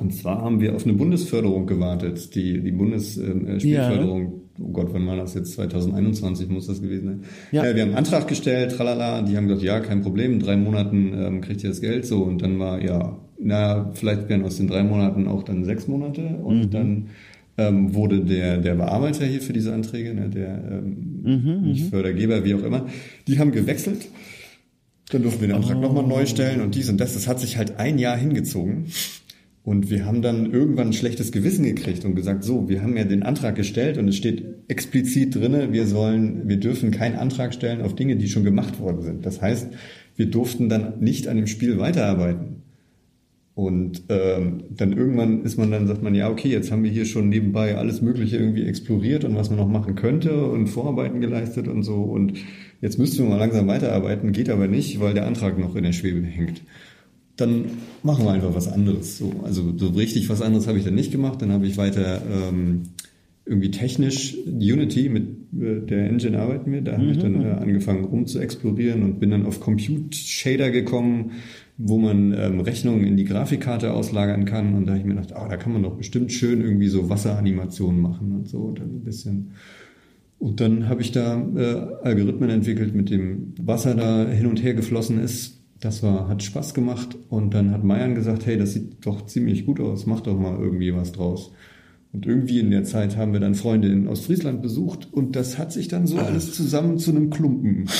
[0.00, 2.34] Und zwar haben wir auf eine Bundesförderung gewartet.
[2.34, 5.52] Die, die Bundesspielförderung, oh Gott, wann war das jetzt?
[5.52, 7.20] 2021 muss das gewesen sein.
[7.52, 7.64] Ja.
[7.64, 10.56] Äh, wir haben einen Antrag gestellt, tralala, die haben gesagt, ja, kein Problem, in drei
[10.56, 12.22] Monaten ähm, kriegt ihr das Geld so.
[12.22, 16.22] Und dann war, ja, na, vielleicht wären aus den drei Monaten auch dann sechs Monate.
[16.22, 17.06] Und dann
[17.58, 22.54] ähm, wurde der, der Bearbeiter hier für diese Anträge, ne, der ähm, nicht Fördergeber, wie
[22.54, 22.86] auch immer,
[23.26, 24.08] die haben gewechselt.
[25.10, 27.14] Dann durften wir den Antrag nochmal neu stellen und dies und das.
[27.14, 28.86] Das hat sich halt ein Jahr hingezogen.
[29.66, 33.02] Und wir haben dann irgendwann ein schlechtes Gewissen gekriegt und gesagt, so, wir haben ja
[33.02, 37.82] den Antrag gestellt und es steht explizit drinne, wir sollen, wir dürfen keinen Antrag stellen
[37.82, 39.26] auf Dinge, die schon gemacht worden sind.
[39.26, 39.66] Das heißt,
[40.14, 42.62] wir durften dann nicht an dem Spiel weiterarbeiten.
[43.56, 47.04] Und ähm, dann irgendwann ist man dann, sagt man, ja, okay, jetzt haben wir hier
[47.04, 51.66] schon nebenbei alles Mögliche irgendwie exploriert und was man noch machen könnte und Vorarbeiten geleistet
[51.66, 52.02] und so.
[52.02, 52.34] Und
[52.80, 55.92] jetzt müssten wir mal langsam weiterarbeiten, geht aber nicht, weil der Antrag noch in der
[55.92, 56.62] Schwebe hängt.
[57.36, 57.66] Dann
[58.02, 59.18] machen wir einfach was anderes.
[59.18, 61.42] So, also so richtig was anderes habe ich dann nicht gemacht.
[61.42, 62.82] Dann habe ich weiter ähm,
[63.46, 65.24] irgendwie technisch Unity mit
[65.58, 66.82] äh, der Engine arbeiten wir.
[66.82, 70.70] Da habe ich dann äh, angefangen rum zu explorieren und bin dann auf Compute Shader
[70.70, 71.32] gekommen,
[71.78, 74.74] wo man ähm, Rechnungen in die Grafikkarte auslagern kann.
[74.74, 77.08] Und da habe ich mir gedacht, ah, da kann man doch bestimmt schön irgendwie so
[77.08, 78.58] Wasseranimationen machen und so.
[78.58, 79.52] Und dann ein bisschen.
[80.38, 84.74] Und dann habe ich da äh, Algorithmen entwickelt, mit dem Wasser da hin und her
[84.74, 85.55] geflossen ist.
[85.80, 87.16] Das war, hat Spaß gemacht.
[87.28, 90.58] Und dann hat Mayan gesagt, hey, das sieht doch ziemlich gut aus, mach doch mal
[90.58, 91.52] irgendwie was draus.
[92.12, 95.70] Und irgendwie in der Zeit haben wir dann Freunde in Ostfriesland besucht und das hat
[95.70, 97.90] sich dann so alles zusammen zu einem Klumpen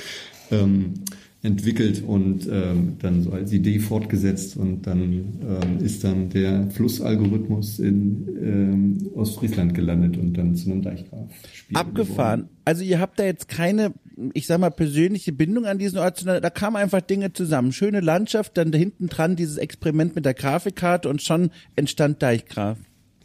[0.50, 0.94] ähm,
[1.42, 7.78] entwickelt und ähm, dann so als Idee fortgesetzt und dann ähm, ist dann der Flussalgorithmus
[7.78, 11.28] in ähm, Ostfriesland gelandet und dann zu einem Deichgraf.
[11.72, 12.40] Abgefahren.
[12.40, 12.56] Geworden.
[12.64, 13.92] Also ihr habt da jetzt keine,
[14.32, 17.72] ich sag mal, persönliche Bindung an diesen Ort, sondern da kamen einfach Dinge zusammen.
[17.72, 22.78] Schöne Landschaft, dann da hinten dran dieses Experiment mit der Grafikkarte und schon entstand Deichgraf.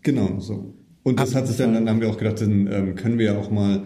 [0.04, 0.74] Genau, so.
[1.04, 1.42] Und das Abgefahren.
[1.42, 3.84] hat sich dann, dann haben wir auch gedacht, dann ähm, können wir ja auch mal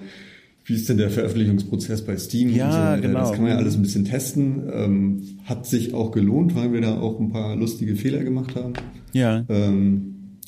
[0.66, 2.50] wie ist denn der Veröffentlichungsprozess bei Steam?
[2.50, 3.02] Ja, so.
[3.02, 3.20] genau.
[3.20, 4.64] Das kann man ja alles ein bisschen testen.
[4.74, 8.74] Ähm, hat sich auch gelohnt, weil wir da auch ein paar lustige Fehler gemacht haben.
[9.14, 9.46] Ja.
[9.48, 10.40] Ähm,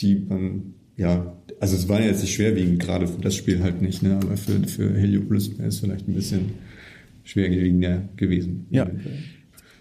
[0.00, 3.80] die man, ja, also es war ja jetzt nicht schwerwiegend, gerade für das Spiel halt
[3.80, 4.20] nicht, ne?
[4.22, 6.50] aber für, für Heliopolis wäre es vielleicht ein bisschen
[7.24, 8.66] schwerwiegender gewesen.
[8.70, 8.90] Ja.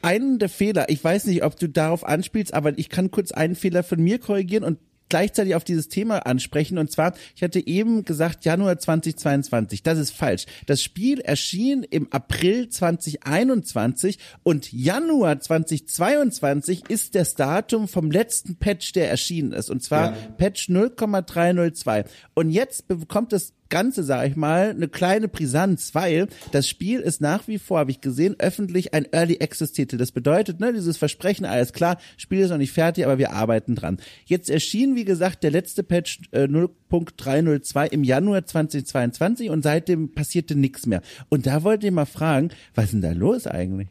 [0.02, 3.56] Einen der Fehler, ich weiß nicht, ob du darauf anspielst, aber ich kann kurz einen
[3.56, 4.78] Fehler von mir korrigieren und
[5.14, 6.80] gleichzeitig auf dieses Thema ansprechen.
[6.80, 9.84] Und zwar, ich hatte eben gesagt, Januar 2022.
[9.84, 10.48] Das ist falsch.
[10.66, 18.94] Das Spiel erschien im April 2021 und Januar 2022 ist das Datum vom letzten Patch,
[18.94, 19.70] der erschienen ist.
[19.70, 20.18] Und zwar ja.
[20.36, 22.06] Patch 0,302.
[22.34, 27.22] Und jetzt bekommt es Ganze, sage ich mal, eine kleine Brisanz, weil das Spiel ist
[27.22, 29.98] nach wie vor, habe ich gesehen, öffentlich ein Early Access Titel.
[29.98, 33.74] Das bedeutet, ne, dieses Versprechen, alles klar, Spiel ist noch nicht fertig, aber wir arbeiten
[33.74, 33.98] dran.
[34.26, 40.56] Jetzt erschien, wie gesagt, der letzte Patch äh, 0.302 im Januar 2022 und seitdem passierte
[40.56, 41.02] nichts mehr.
[41.30, 43.88] Und da wollte ich mal fragen, was ist denn da los eigentlich?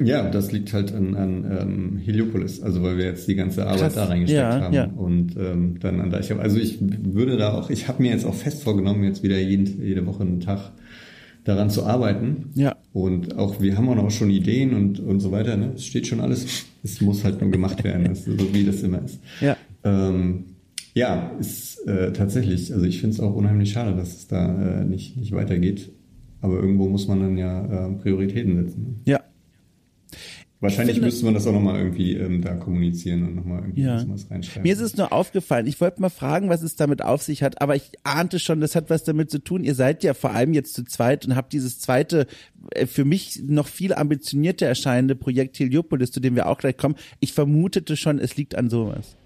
[0.00, 3.80] Ja, das liegt halt an, an ähm, Heliopolis, also weil wir jetzt die ganze Arbeit
[3.80, 3.94] Krass.
[3.94, 4.86] da reingesteckt ja, haben ja.
[4.86, 6.40] und ähm, dann an Deichhoff.
[6.40, 9.80] Also ich würde da auch, ich habe mir jetzt auch fest vorgenommen, jetzt wieder jeden,
[9.80, 10.72] jede Woche einen Tag
[11.44, 12.50] daran zu arbeiten.
[12.54, 12.76] Ja.
[12.92, 15.56] Und auch wir haben auch schon Ideen und und so weiter.
[15.56, 15.72] Ne?
[15.76, 16.66] Es steht schon alles.
[16.82, 19.20] Es muss halt nur gemacht werden, das, so wie das immer ist.
[19.40, 19.56] Ja.
[19.84, 20.44] Ähm,
[20.94, 22.72] ja, ist äh, tatsächlich.
[22.72, 25.90] Also ich finde es auch unheimlich schade, dass es da äh, nicht nicht weitergeht.
[26.40, 28.82] Aber irgendwo muss man dann ja äh, Prioritäten setzen.
[28.82, 28.94] Ne?
[29.12, 29.23] Ja.
[30.64, 34.04] Wahrscheinlich finde, müsste man das auch nochmal irgendwie ähm, da kommunizieren und nochmal irgendwie ja.
[34.08, 34.62] was reinschreiben.
[34.62, 37.60] Mir ist es nur aufgefallen, ich wollte mal fragen, was es damit auf sich hat,
[37.60, 39.62] aber ich ahnte schon, das hat was damit zu tun.
[39.62, 42.26] Ihr seid ja vor allem jetzt zu zweit und habt dieses zweite,
[42.70, 46.96] äh, für mich noch viel ambitionierter erscheinende Projekt Heliopolis, zu dem wir auch gleich kommen.
[47.20, 49.16] Ich vermutete schon, es liegt an sowas.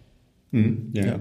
[0.50, 1.06] Mhm, ja.
[1.06, 1.20] ja.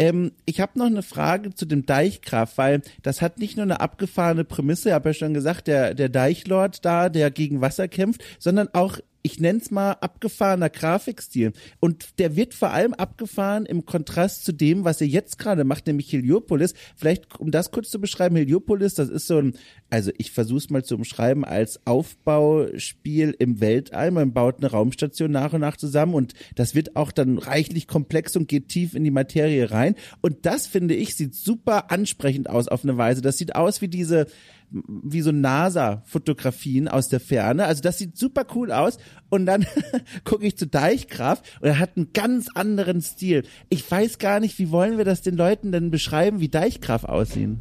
[0.00, 3.80] Ähm, ich habe noch eine Frage zu dem Deichgraf, weil das hat nicht nur eine
[3.80, 8.24] abgefahrene Prämisse, ich habe ja schon gesagt, der, der Deichlord da, der gegen Wasser kämpft,
[8.38, 11.52] sondern auch ich nenne es mal abgefahrener Grafikstil.
[11.78, 15.86] Und der wird vor allem abgefahren im Kontrast zu dem, was ihr jetzt gerade macht,
[15.86, 16.74] nämlich Heliopolis.
[16.96, 19.54] Vielleicht, um das kurz zu beschreiben, Heliopolis, das ist so ein,
[19.90, 24.10] also ich versuche es mal zu umschreiben, als Aufbauspiel im Weltall.
[24.10, 28.36] Man baut eine Raumstation nach und nach zusammen und das wird auch dann reichlich komplex
[28.36, 29.94] und geht tief in die Materie rein.
[30.20, 33.20] Und das, finde ich, sieht super ansprechend aus auf eine Weise.
[33.20, 34.26] Das sieht aus wie diese
[34.70, 37.64] wie so NASA-Fotografien aus der Ferne.
[37.64, 38.98] Also das sieht super cool aus.
[39.28, 39.66] Und dann
[40.24, 43.44] gucke ich zu Deichgraf und er hat einen ganz anderen Stil.
[43.68, 47.60] Ich weiß gar nicht, wie wollen wir das den Leuten denn beschreiben, wie Deichgraf aussehen?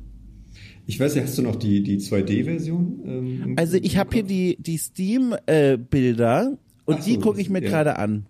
[0.85, 3.01] Ich weiß ja, hast du noch die, die 2D-Version?
[3.05, 7.61] Ähm, also ich habe hier die, die Steam-Bilder äh, und so, die gucke ich mir
[7.61, 7.69] ja.
[7.69, 8.25] gerade an.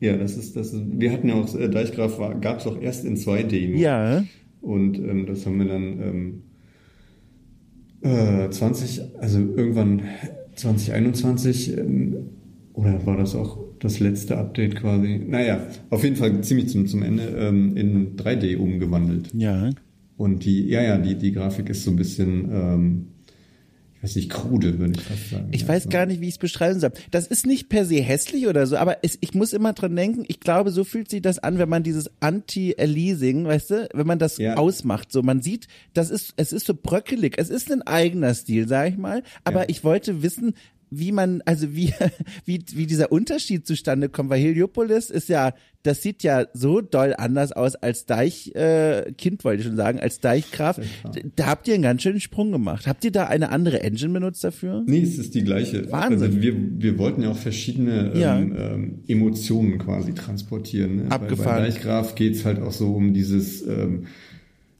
[0.00, 3.06] Ja, das ist, das ist, wir hatten ja auch, äh, Deichgraf gab es auch erst
[3.06, 3.70] in 2D.
[3.70, 3.78] Nur.
[3.78, 4.24] Ja.
[4.60, 6.42] Und ähm, das haben wir dann ähm,
[8.50, 10.02] 20, äh, also irgendwann
[10.54, 12.16] 2021 ähm,
[12.72, 15.20] oder war das auch das letzte Update quasi?
[15.26, 19.30] Naja, auf jeden Fall ziemlich zum, zum Ende ähm, in 3D umgewandelt.
[19.34, 19.70] Ja.
[20.16, 23.06] Und die, ja, ja, die, die Grafik ist so ein bisschen
[24.14, 25.48] nicht, krude, würde ich fast sagen.
[25.50, 26.92] Ich weiß gar nicht, wie ich es beschreiben soll.
[27.10, 30.24] Das ist nicht per se hässlich oder so, aber es, ich muss immer dran denken,
[30.28, 34.18] ich glaube, so fühlt sich das an, wenn man dieses Anti-Aliasing, weißt du, wenn man
[34.18, 34.56] das ja.
[34.56, 35.10] ausmacht.
[35.10, 37.34] So, man sieht, das ist, es ist so bröckelig.
[37.38, 39.22] Es ist ein eigener Stil, sag ich mal.
[39.44, 39.68] Aber ja.
[39.68, 40.54] ich wollte wissen,
[40.90, 41.92] wie man, also wie,
[42.44, 47.14] wie, wie dieser Unterschied zustande kommt, weil Heliopolis ist ja, das sieht ja so doll
[47.16, 50.80] anders aus als Deich, äh, Kind wollte ich schon sagen, als Deichkraft.
[51.36, 52.86] Da habt ihr einen ganz schönen Sprung gemacht.
[52.86, 54.82] Habt ihr da eine andere Engine benutzt dafür?
[54.86, 55.90] Nee, es ist die gleiche.
[55.92, 56.22] Wahnsinn.
[56.22, 58.38] Also wir, wir wollten ja auch verschiedene ähm, ja.
[58.38, 60.96] ähm, Emotionen quasi transportieren.
[60.96, 61.10] Ne?
[61.10, 61.44] Abgefahren.
[61.44, 64.06] Bei, bei Deichgraf geht's halt auch so um dieses, ähm,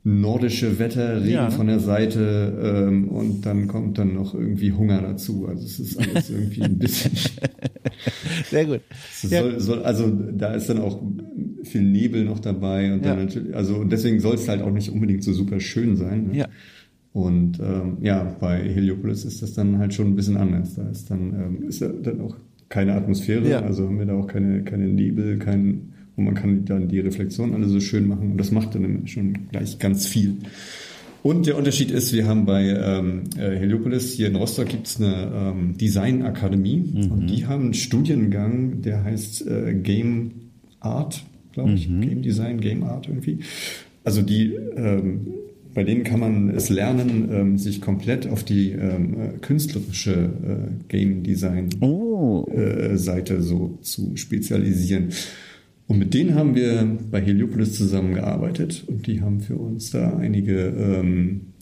[0.07, 1.51] nordische Wetter, Regen ja.
[1.51, 5.47] von der Seite ähm, und dann kommt dann noch irgendwie Hunger dazu.
[5.49, 7.11] Also es ist alles irgendwie ein bisschen
[8.49, 8.83] Sehr gut.
[9.21, 9.61] Soll, ja.
[9.61, 11.03] soll, also da ist dann auch
[11.65, 13.25] viel Nebel noch dabei und dann ja.
[13.25, 16.29] natürlich, also deswegen soll es halt auch nicht unbedingt so super schön sein.
[16.29, 16.39] Ne?
[16.39, 16.49] Ja.
[17.13, 20.75] Und ähm, ja, bei Heliopolis ist das dann halt schon ein bisschen anders.
[20.75, 22.37] Da ist dann ähm, ist dann auch
[22.69, 26.89] keine Atmosphäre, also haben wir da auch keine, keine Nebel, kein, und man kann dann
[26.89, 30.37] die Reflexion alle so schön machen und das macht dann schon gleich ganz viel.
[31.23, 35.33] Und der Unterschied ist, wir haben bei ähm, äh, Heliopolis hier in Rostock gibt's eine
[35.35, 37.13] ähm, Designakademie mhm.
[37.13, 40.31] und die haben einen Studiengang, der heißt äh, Game
[40.79, 42.01] Art, glaube ich, mhm.
[42.03, 43.41] Game Design, Game Art irgendwie.
[44.05, 45.27] Also die ähm,
[45.77, 50.85] bei denen kann man es lernen, ähm, sich komplett auf die ähm, äh, künstlerische äh,
[50.89, 52.47] Game Design oh.
[52.51, 55.11] äh, Seite so zu spezialisieren.
[55.89, 60.67] Und mit denen haben wir bei Heliopolis zusammengearbeitet und die haben für uns da einige
[60.67, 61.53] ähm,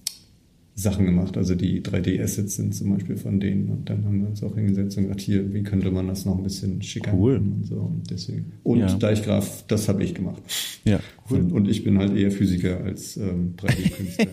[0.76, 1.36] Sachen gemacht.
[1.36, 3.68] Also die 3D-Assets sind zum Beispiel von denen.
[3.68, 6.36] Und dann haben wir uns auch hingesetzt und gesagt, hier, wie könnte man das noch
[6.36, 7.38] ein bisschen schicker cool.
[7.38, 7.76] machen und so.
[7.76, 8.52] Und deswegen.
[8.64, 8.92] Und ja.
[8.92, 10.42] Deichgraf, das habe ich gemacht.
[10.84, 10.98] Ja,
[11.30, 11.38] cool.
[11.38, 14.26] Und, und, ich bin halt eher Physiker als ähm, 3D-Künstler.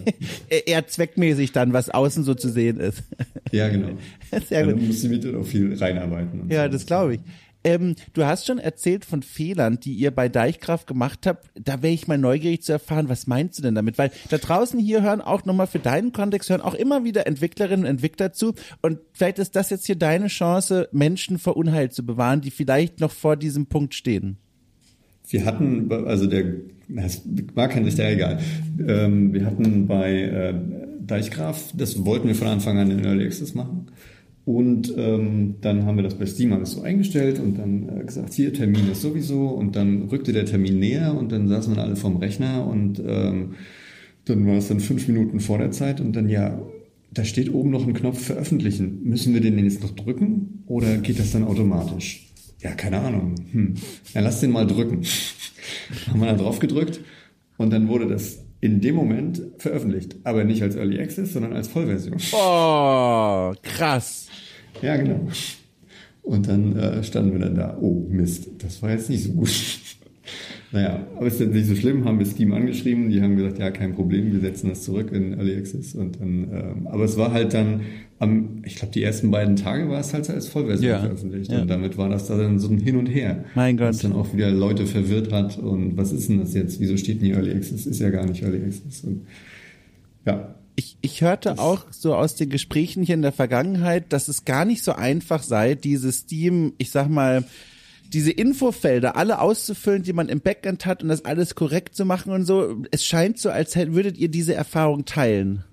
[0.66, 3.04] eher zweckmäßig dann, was außen so zu sehen ist.
[3.52, 3.90] ja, genau.
[4.48, 4.78] Sehr gut.
[4.78, 6.50] Dann musst du mit auch viel reinarbeiten.
[6.50, 6.72] ja, so.
[6.72, 7.20] das glaube ich.
[7.64, 11.50] Ähm, du hast schon erzählt von Fehlern, die ihr bei Deichkraft gemacht habt.
[11.54, 13.98] Da wäre ich mal neugierig zu erfahren, was meinst du denn damit?
[13.98, 17.86] Weil da draußen hier hören auch nochmal für deinen Kontext, hören auch immer wieder Entwicklerinnen
[17.86, 18.56] und Entwickler zu.
[18.82, 23.00] Und vielleicht ist das jetzt hier deine Chance, Menschen vor Unheil zu bewahren, die vielleicht
[23.00, 24.38] noch vor diesem Punkt stehen.
[25.30, 26.46] Wir hatten, also der,
[26.90, 27.22] das
[27.54, 28.40] war kein Richter, egal.
[28.86, 30.54] Ähm, wir hatten bei äh,
[31.00, 33.88] Deichgraf, das wollten wir von Anfang an in Early Access machen.
[34.44, 38.34] Und ähm, dann haben wir das bei Steam alles so eingestellt und dann äh, gesagt,
[38.34, 39.48] hier, Termin ist sowieso.
[39.50, 43.56] Und dann rückte der Termin näher und dann saßen wir alle vorm Rechner und ähm,
[44.26, 46.60] dann war es dann fünf Minuten vor der Zeit und dann ja,
[47.14, 49.04] da steht oben noch ein Knopf veröffentlichen.
[49.04, 52.28] Müssen wir den jetzt noch drücken oder geht das dann automatisch?
[52.62, 53.36] Ja, keine Ahnung.
[53.52, 53.74] Hm.
[54.14, 55.04] Ja, lass den mal drücken.
[56.08, 57.02] haben wir dann drauf gedrückt
[57.58, 60.16] und dann wurde das in dem Moment veröffentlicht.
[60.24, 62.18] Aber nicht als Early Access, sondern als Vollversion.
[62.32, 64.28] Oh, krass.
[64.82, 65.28] Ja, genau.
[66.22, 69.50] Und dann äh, standen wir dann da, oh Mist, das war jetzt nicht so gut.
[70.72, 73.72] Naja, aber ist jetzt nicht so schlimm, haben wir Steam angeschrieben, die haben gesagt, ja,
[73.72, 75.96] kein Problem, wir setzen das zurück in Early Access.
[75.96, 77.82] Und dann, ähm, aber es war halt dann
[78.20, 81.52] am, ich glaube, die ersten beiden Tage war es halt als Vollversion ja, veröffentlicht.
[81.52, 81.64] Ja.
[81.64, 83.44] Und damit war das dann so ein Hin und Her.
[83.56, 83.90] Mein Gott.
[83.90, 85.58] Was dann auch wieder Leute verwirrt hat.
[85.58, 86.80] Und was ist denn das jetzt?
[86.80, 87.86] Wieso steht nie Early Access?
[87.86, 89.04] Ist ja gar nicht Early Access.
[89.04, 89.26] Und,
[90.26, 90.56] ja.
[90.76, 94.64] Ich, ich hörte auch so aus den Gesprächen hier in der Vergangenheit, dass es gar
[94.64, 97.44] nicht so einfach sei, dieses Steam, ich sag mal,
[98.14, 102.32] diese Infofelder alle auszufüllen, die man im Backend hat und das alles korrekt zu machen
[102.32, 102.84] und so.
[102.92, 105.64] Es scheint so, als würdet ihr diese Erfahrung teilen.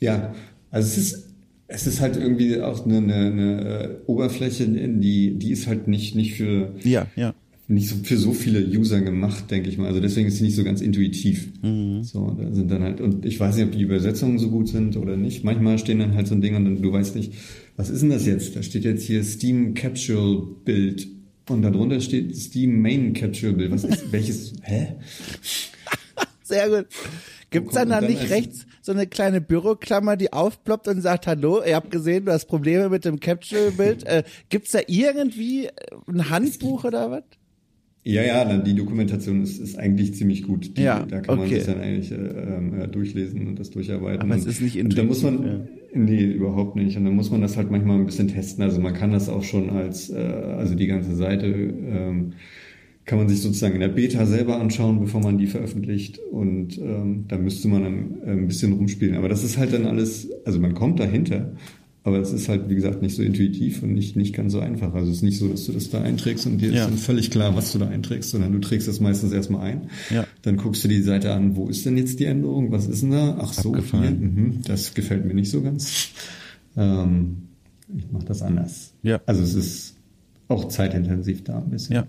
[0.00, 0.34] Ja,
[0.70, 1.36] also es ist
[1.68, 6.14] es ist halt irgendwie auch eine, eine, eine äh, Oberfläche, die, die ist halt nicht,
[6.14, 7.34] nicht für, ja, ja.
[7.66, 9.88] nicht so, für so viele User gemacht, denke ich mal.
[9.88, 11.48] Also deswegen ist sie nicht so ganz intuitiv.
[11.62, 12.04] Mhm.
[12.04, 14.96] So, da sind dann halt, und ich weiß nicht, ob die Übersetzungen so gut sind
[14.96, 15.42] oder nicht.
[15.42, 17.32] Manchmal stehen dann halt so ein Ding und dann, du weißt nicht,
[17.76, 18.54] was ist denn das jetzt?
[18.54, 21.08] Da steht jetzt hier Steam Capsule Bild
[21.48, 23.72] und darunter steht Steam Main Capsule Bild.
[23.72, 24.96] Was ist, welches, hä?
[26.42, 26.86] Sehr gut.
[27.50, 31.74] Gibt's dann da nicht rechts so eine kleine Büroklammer, die aufploppt und sagt, hallo, ihr
[31.74, 34.04] habt gesehen, du hast Probleme mit dem Capture-Bild.
[34.06, 35.68] Äh, gibt's da irgendwie
[36.06, 37.24] ein Handbuch oder was?
[38.06, 40.78] Ja, ja, die Dokumentation ist, ist eigentlich ziemlich gut.
[40.78, 41.50] Die, ja, da kann okay.
[41.50, 44.22] man sich dann eigentlich äh, äh, durchlesen und das durcharbeiten.
[44.22, 45.02] Aber es ist nicht intuitiv.
[45.02, 45.60] Und da muss man, ja.
[45.92, 46.96] nee, überhaupt nicht.
[46.96, 48.62] Und dann muss man das halt manchmal ein bisschen testen.
[48.62, 52.34] Also man kann das auch schon als, äh, also die ganze Seite ähm,
[53.06, 56.20] kann man sich sozusagen in der Beta selber anschauen, bevor man die veröffentlicht.
[56.30, 59.16] Und ähm, da müsste man dann äh, ein bisschen rumspielen.
[59.16, 61.54] Aber das ist halt dann alles, also man kommt dahinter,
[62.06, 64.94] aber es ist halt, wie gesagt, nicht so intuitiv und nicht, nicht ganz so einfach.
[64.94, 66.82] Also es ist nicht so, dass du das da einträgst und dir ja.
[66.82, 69.90] ist dann völlig klar, was du da einträgst, sondern du trägst das meistens erstmal ein.
[70.10, 70.24] Ja.
[70.42, 72.70] Dann guckst du die Seite an, wo ist denn jetzt die Änderung?
[72.70, 73.38] Was ist denn da?
[73.40, 76.10] Ach so, hier, mh, das gefällt mir nicht so ganz.
[76.76, 77.48] Ähm,
[77.96, 78.92] ich mache das anders.
[79.02, 79.20] Ja.
[79.26, 79.96] Also es ist
[80.46, 81.96] auch zeitintensiv da ein bisschen.
[81.96, 82.06] Ja.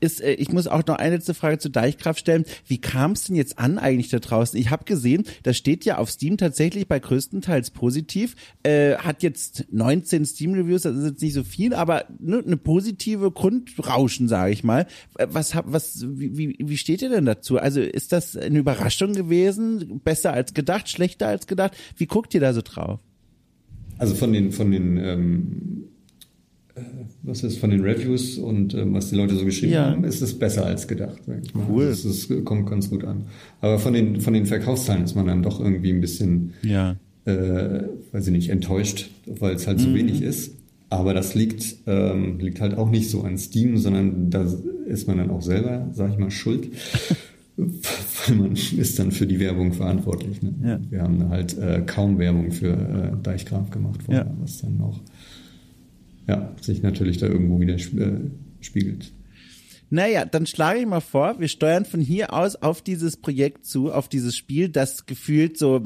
[0.00, 2.44] Ist, äh, ich muss auch noch eine letzte Frage zu Deichkraft stellen.
[2.66, 4.58] Wie kam es denn jetzt an eigentlich da draußen?
[4.58, 8.34] Ich habe gesehen, das steht ja auf Steam tatsächlich bei größtenteils positiv.
[8.62, 13.30] Äh, hat jetzt 19 Steam-Reviews, das ist jetzt nicht so viel, aber ne, eine positive
[13.30, 14.86] Grundrauschen, sage ich mal.
[15.18, 17.58] Äh, was, was, wie, wie steht ihr denn dazu?
[17.58, 20.00] Also ist das eine Überraschung gewesen?
[20.04, 21.76] Besser als gedacht, schlechter als gedacht?
[21.96, 23.00] Wie guckt ihr da so drauf?
[23.98, 25.91] Also von den, von den ähm äh,
[27.22, 29.90] was ist von den Reviews und ähm, was die Leute so geschrieben ja.
[29.90, 31.20] haben, ist es besser als gedacht.
[31.68, 31.84] Cool.
[31.84, 33.26] Es kommt ganz gut an.
[33.60, 36.96] Aber von den, von den Verkaufszahlen ist man dann doch irgendwie ein bisschen, ja.
[37.24, 37.82] äh,
[38.12, 39.94] weiß ich nicht, enttäuscht, weil es halt so mhm.
[39.94, 40.54] wenig ist.
[40.88, 44.46] Aber das liegt, ähm, liegt halt auch nicht so an Steam, sondern da
[44.86, 46.68] ist man dann auch selber, sag ich mal, schuld.
[47.56, 50.42] Weil man ist dann für die Werbung verantwortlich.
[50.42, 50.54] Ne?
[50.64, 50.80] Ja.
[50.90, 54.36] Wir haben halt äh, kaum Werbung für äh, Deichgraf gemacht vorher, ja.
[54.40, 55.00] was dann auch
[56.28, 58.30] ja, sich natürlich da irgendwo wieder äh,
[58.60, 59.12] spiegelt.
[59.90, 63.92] Naja, dann schlage ich mal vor, wir steuern von hier aus auf dieses Projekt zu,
[63.92, 65.82] auf dieses Spiel, das gefühlt so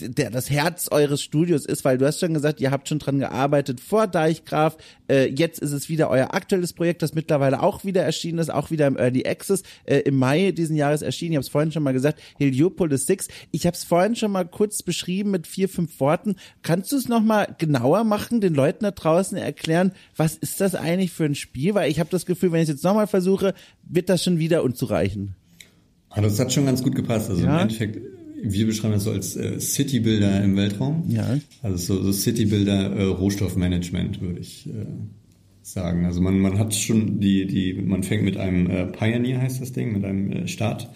[0.00, 3.18] der, das Herz eures Studios ist, weil du hast schon gesagt, ihr habt schon dran
[3.18, 4.76] gearbeitet vor Deichgraf.
[5.08, 8.70] Äh, jetzt ist es wieder euer aktuelles Projekt, das mittlerweile auch wieder erschienen ist, auch
[8.70, 9.62] wieder im Early Access.
[9.84, 11.32] Äh, Im Mai diesen Jahres erschienen.
[11.32, 13.28] Ich habe es vorhin schon mal gesagt, Heliopolis 6.
[13.50, 16.36] Ich habe es vorhin schon mal kurz beschrieben mit vier, fünf Worten.
[16.62, 20.74] Kannst du es noch mal genauer machen, den Leuten da draußen erklären, was ist das
[20.74, 21.74] eigentlich für ein Spiel?
[21.74, 24.62] Weil ich habe das Gefühl, wenn ich es jetzt nochmal versuche, wird das schon wieder
[24.62, 25.34] unzureichen.
[26.10, 27.28] Also das hat schon ganz gut gepasst.
[27.30, 27.54] Also ja.
[27.54, 31.04] im Endeffekt wir beschreiben das so als äh, City-Builder im Weltraum.
[31.08, 31.38] Ja.
[31.62, 34.86] Also so, so City-Builder äh, Rohstoffmanagement, würde ich äh,
[35.62, 36.04] sagen.
[36.04, 39.72] Also man, man hat schon die, die, man fängt mit einem äh, Pioneer, heißt das
[39.72, 40.88] Ding, mit einem äh, Start.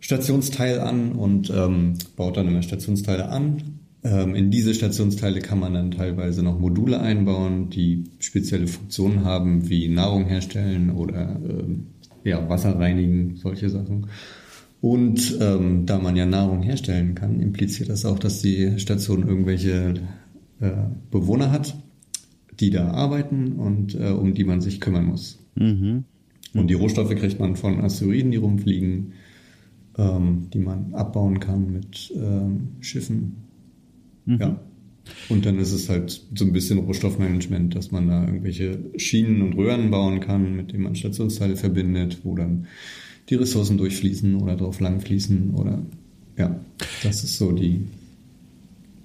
[0.00, 3.80] Stationsteil an und ähm, baut dann immer Stationsteile an.
[4.04, 9.68] Ähm, in diese Stationsteile kann man dann teilweise noch Module einbauen, die spezielle Funktionen haben,
[9.68, 11.88] wie Nahrung herstellen oder ähm,
[12.22, 14.06] ja, Wasser reinigen, solche Sachen.
[14.80, 19.94] Und ähm, da man ja Nahrung herstellen kann, impliziert das auch, dass die Station irgendwelche
[20.60, 20.70] äh,
[21.10, 21.76] Bewohner hat,
[22.60, 25.38] die da arbeiten und äh, um die man sich kümmern muss.
[25.54, 26.04] Mhm.
[26.54, 29.12] Und die Rohstoffe kriegt man von Asteroiden, die rumfliegen,
[29.98, 33.36] ähm, die man abbauen kann mit ähm, Schiffen.
[34.24, 34.38] Mhm.
[34.40, 34.60] Ja.
[35.28, 39.54] Und dann ist es halt so ein bisschen Rohstoffmanagement, dass man da irgendwelche Schienen und
[39.54, 42.66] Röhren bauen kann, mit denen man Stationsteile verbindet, wo dann
[43.28, 45.82] die Ressourcen durchfließen oder drauf langfließen oder
[46.36, 46.60] ja,
[47.02, 47.86] das ist so die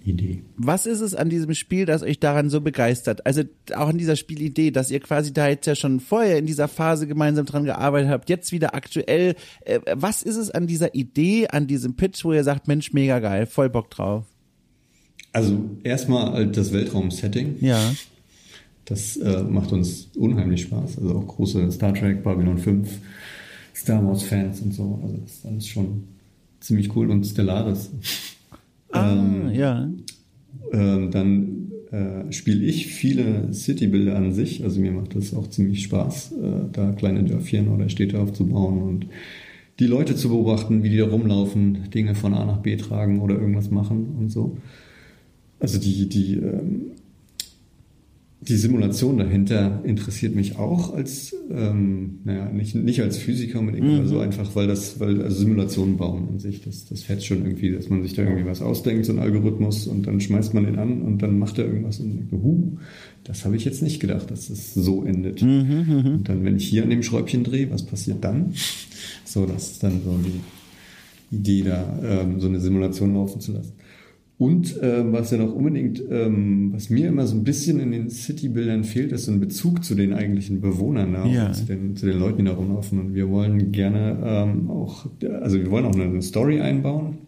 [0.04, 0.42] Idee.
[0.58, 3.26] Was ist es an diesem Spiel, das euch daran so begeistert?
[3.26, 3.44] Also
[3.76, 7.08] auch an dieser Spielidee, dass ihr quasi da jetzt ja schon vorher in dieser Phase
[7.08, 9.36] gemeinsam dran gearbeitet habt, jetzt wieder aktuell.
[9.62, 13.20] Äh, was ist es an dieser Idee, an diesem Pitch, wo ihr sagt, Mensch, mega
[13.20, 14.26] geil, voll Bock drauf?
[15.34, 17.58] Also erstmal halt das Weltraum-Setting.
[17.62, 17.94] Ja.
[18.86, 20.98] Das äh, macht uns unheimlich Spaß.
[20.98, 22.90] Also auch große Star Trek, Babylon 5
[23.74, 25.00] Star Wars-Fans und so.
[25.04, 26.04] Also das ist alles schon
[26.60, 27.92] ziemlich cool und Stellaris.
[28.92, 29.90] Ah, ähm, ja.
[30.74, 34.64] Ähm, dann äh, spiele ich viele City-Bilder an sich.
[34.64, 39.08] Also mir macht das auch ziemlich Spaß, äh, da kleine Dörfchen oder Städte aufzubauen und
[39.80, 43.36] die Leute zu beobachten, wie die da rumlaufen, Dinge von A nach B tragen oder
[43.36, 44.58] irgendwas machen und so.
[45.60, 46.92] Also die, die ähm,
[48.44, 54.00] die Simulation dahinter interessiert mich auch als, ähm, naja, nicht, nicht als Physiker unbedingt, mhm.
[54.00, 57.46] aber so einfach, weil das, weil also Simulationen bauen an sich, das, das fährt schon
[57.46, 60.66] irgendwie, dass man sich da irgendwie was ausdenkt, so ein Algorithmus, und dann schmeißt man
[60.66, 62.78] den an und dann macht er irgendwas und denkt, huh,
[63.24, 65.44] das habe ich jetzt nicht gedacht, dass das so endet.
[65.44, 68.54] Mhm, mhm, und dann, wenn ich hier an dem Schräubchen drehe, was passiert dann?
[69.24, 73.74] So, das ist dann so die Idee, da ähm, so eine Simulation laufen zu lassen.
[74.42, 78.10] Und äh, was ja noch unbedingt, ähm, was mir immer so ein bisschen in den
[78.10, 81.32] City-Bildern fehlt, ist so ein Bezug zu den eigentlichen Bewohnern, ne?
[81.32, 81.52] ja.
[81.52, 83.00] zu, den, zu den Leuten, die da rumlaufen.
[83.00, 85.06] Und wir wollen gerne ähm, auch,
[85.42, 87.20] also wir wollen auch eine Story einbauen,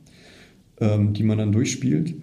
[0.81, 2.15] ähm, die man dann durchspielt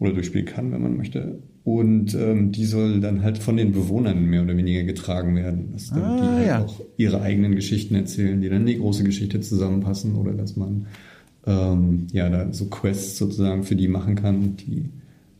[0.00, 1.38] oder durchspielen kann, wenn man möchte.
[1.62, 5.68] Und ähm, die soll dann halt von den Bewohnern mehr oder weniger getragen werden.
[5.74, 6.64] Dass ah, die halt ja.
[6.64, 10.86] auch ihre eigenen Geschichten erzählen, die dann in die große Geschichte zusammenpassen oder dass man
[11.46, 14.88] ähm, ja, da so Quests sozusagen für die machen kann, die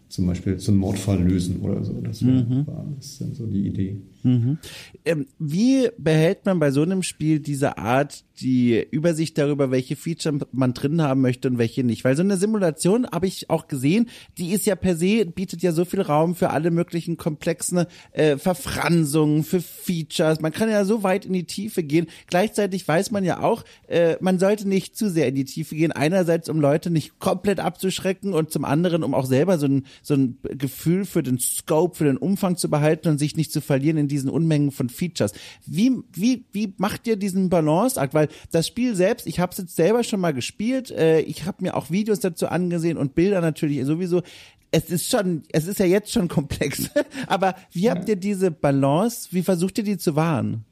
[0.08, 2.00] zum Beispiel so einen Mordfall lösen oder so.
[2.00, 2.66] Das, mhm.
[2.66, 3.96] war, das ist dann so die Idee.
[4.24, 4.58] Mhm.
[5.04, 10.40] Ähm, wie behält man bei so einem Spiel diese Art die Übersicht darüber, welche Feature
[10.50, 12.04] man drin haben möchte und welche nicht?
[12.04, 14.08] Weil so eine Simulation habe ich auch gesehen,
[14.38, 18.38] die ist ja per se, bietet ja so viel Raum für alle möglichen komplexen äh,
[18.38, 20.40] Verfransungen, für Features.
[20.40, 22.06] Man kann ja so weit in die Tiefe gehen.
[22.26, 25.92] Gleichzeitig weiß man ja auch, äh, man sollte nicht zu sehr in die Tiefe gehen.
[25.92, 30.14] Einerseits, um Leute nicht komplett abzuschrecken und zum anderen, um auch selber so ein, so
[30.14, 33.98] ein Gefühl für den Scope, für den Umfang zu behalten und sich nicht zu verlieren
[33.98, 35.32] in diesen Unmengen von Features.
[35.66, 38.14] Wie, wie, wie macht ihr diesen Balanceakt?
[38.14, 41.62] Weil das Spiel selbst, ich habe es jetzt selber schon mal gespielt, äh, ich habe
[41.62, 44.22] mir auch Videos dazu angesehen und Bilder natürlich sowieso.
[44.70, 46.90] Es ist schon, es ist ja jetzt schon komplex.
[47.26, 50.64] Aber wie habt ihr diese Balance, wie versucht ihr die zu wahren?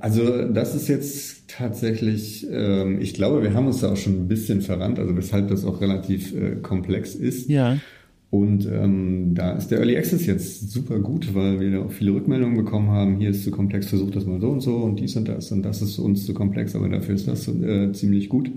[0.00, 4.28] Also das ist jetzt tatsächlich, ähm, ich glaube, wir haben uns da auch schon ein
[4.28, 7.50] bisschen verrannt, also weshalb das auch relativ äh, komplex ist.
[7.50, 7.76] Ja.
[8.34, 12.14] Und ähm, da ist der Early Access jetzt super gut, weil wir da auch viele
[12.14, 13.18] Rückmeldungen bekommen haben.
[13.20, 15.62] Hier ist zu komplex, versucht das mal so und so und dies und das und
[15.62, 18.50] das ist uns zu komplex, aber dafür ist das äh, ziemlich gut.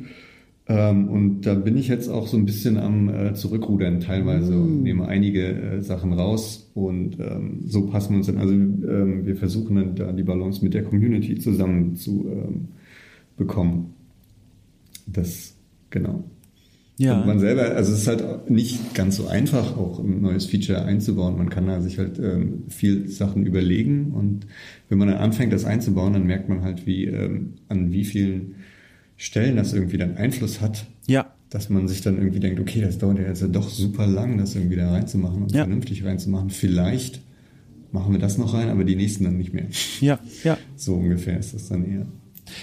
[0.68, 4.64] Ähm, und da bin ich jetzt auch so ein bisschen am äh, Zurückrudern teilweise mm.
[4.64, 8.40] und nehme einige äh, Sachen raus und ähm, so passen wir uns dann.
[8.40, 12.70] Also ähm, wir versuchen dann da die Balance mit der Community zusammen zu ähm,
[13.38, 13.94] bekommen.
[15.06, 15.56] Das,
[15.92, 16.24] genau.
[17.00, 17.20] Ja.
[17.20, 20.84] Und man selber, also es ist halt nicht ganz so einfach, auch ein neues Feature
[20.84, 21.38] einzubauen.
[21.38, 24.48] Man kann da sich halt ähm, viel Sachen überlegen und
[24.90, 28.56] wenn man dann anfängt, das einzubauen, dann merkt man halt, wie ähm, an wie vielen
[29.16, 30.88] Stellen das irgendwie dann Einfluss hat.
[31.08, 31.34] Ja.
[31.50, 34.56] Dass man sich dann irgendwie denkt, okay, das dauert ja jetzt doch super lang, das
[34.56, 35.64] irgendwie da reinzumachen und ja.
[35.64, 36.50] vernünftig reinzumachen.
[36.50, 37.22] Vielleicht
[37.92, 39.68] machen wir das noch rein, aber die nächsten dann nicht mehr.
[40.02, 40.58] Ja, ja.
[40.76, 42.08] So ungefähr ist das dann eher.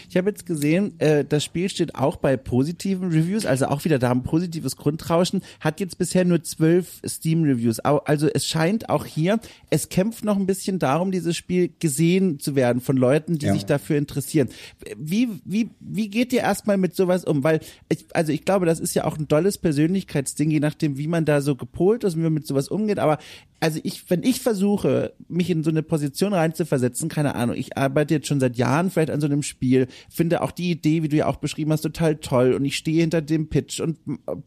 [0.08, 3.98] Ich habe jetzt gesehen, äh, das Spiel steht auch bei positiven Reviews, also auch wieder
[3.98, 7.80] da ein positives Grundrauschen, hat jetzt bisher nur zwölf Steam-Reviews.
[7.80, 12.54] Also es scheint auch hier, es kämpft noch ein bisschen darum, dieses Spiel gesehen zu
[12.56, 13.54] werden von Leuten, die ja.
[13.54, 14.48] sich dafür interessieren.
[14.96, 17.44] Wie, wie, wie geht ihr erstmal mit sowas um?
[17.44, 21.08] Weil ich, also ich glaube, das ist ja auch ein tolles Persönlichkeitsding, je nachdem, wie
[21.08, 22.98] man da so gepolt ist und wie man mit sowas umgeht.
[22.98, 23.18] Aber
[23.64, 28.12] also ich, wenn ich versuche, mich in so eine Position reinzuversetzen, keine Ahnung, ich arbeite
[28.12, 29.73] jetzt schon seit Jahren vielleicht an so einem Spiel,
[30.08, 33.00] finde auch die Idee, wie du ja auch beschrieben hast, total toll und ich stehe
[33.00, 33.98] hinter dem Pitch und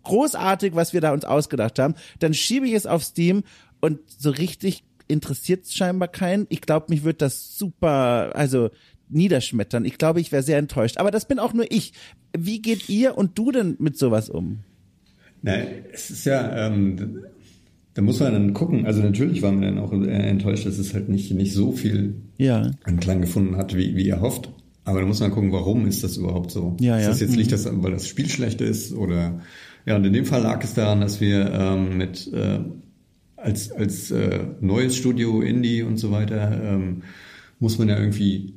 [0.03, 3.43] großartig, was wir da uns ausgedacht haben, dann schiebe ich es auf Steam
[3.81, 6.47] und so richtig interessiert es scheinbar keinen.
[6.49, 8.69] Ich glaube, mich wird das super, also
[9.09, 9.85] niederschmettern.
[9.85, 10.97] Ich glaube, ich wäre sehr enttäuscht.
[10.97, 11.93] Aber das bin auch nur ich.
[12.37, 14.59] Wie geht ihr und du denn mit sowas um?
[15.41, 17.23] Nein, es ist ja, ähm,
[17.93, 18.85] da muss man dann gucken.
[18.85, 22.71] Also natürlich waren wir dann auch enttäuscht, dass es halt nicht, nicht so viel ja.
[22.83, 24.49] Anklang gefunden hat, wie, wie ihr hofft.
[24.87, 26.77] Aber da muss man gucken, warum ist das überhaupt so?
[26.79, 27.09] Ja, ist ja.
[27.09, 27.51] das jetzt nicht, mhm.
[27.51, 29.41] dass, weil das Spiel schlecht ist oder
[29.85, 32.59] ja, und in dem Fall lag es daran, dass wir ähm, mit äh,
[33.35, 37.03] als, als äh, neues Studio, Indie und so weiter, ähm,
[37.59, 38.53] muss man ja irgendwie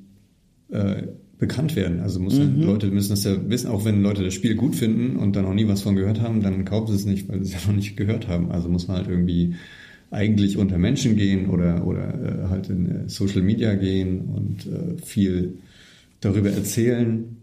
[0.70, 1.98] äh, bekannt werden.
[1.98, 2.62] Also muss mhm.
[2.62, 5.54] Leute müssen das ja wissen, auch wenn Leute das Spiel gut finden und dann noch
[5.54, 7.74] nie was von gehört haben, dann kaufen sie es nicht, weil sie es ja noch
[7.74, 8.52] nicht gehört haben.
[8.52, 9.56] Also muss man halt irgendwie
[10.12, 14.96] eigentlich unter Menschen gehen oder, oder äh, halt in äh, Social Media gehen und äh,
[15.04, 15.58] viel
[16.20, 17.36] darüber erzählen.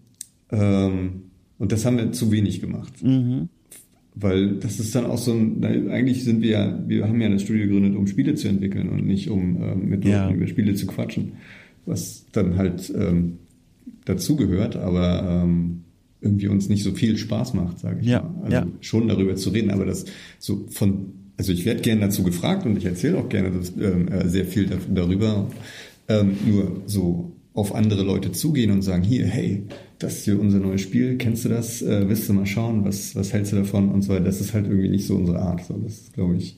[0.52, 1.24] Ähm,
[1.58, 3.04] und das haben wir zu wenig gemacht.
[3.04, 3.50] Mhm.
[4.16, 7.44] Weil das ist dann auch so ein, eigentlich sind wir ja, wir haben ja das
[7.44, 10.32] Studio gegründet, um Spiele zu entwickeln und nicht um ähm, mit Leuten ja.
[10.32, 11.34] über Spiele zu quatschen.
[11.86, 13.38] Was dann halt ähm,
[14.06, 15.84] dazugehört, aber ähm,
[16.20, 18.44] irgendwie uns nicht so viel Spaß macht, sage ich ja, mal.
[18.44, 18.68] Also ja.
[18.82, 20.06] schon darüber zu reden, aber das
[20.40, 24.08] so von, also ich werde gerne dazu gefragt und ich erzähle auch gerne das, ähm,
[24.08, 25.48] äh, sehr viel darüber.
[26.10, 29.64] Ähm, nur so auf andere Leute zugehen und sagen, hier, hey,
[29.98, 31.82] das ist hier unser neues Spiel, kennst du das?
[31.82, 34.26] Äh, willst du mal schauen, was, was hältst du davon und so weiter.
[34.26, 35.66] Das ist halt irgendwie nicht so unsere Art.
[35.66, 36.58] So, das ist, glaube ich,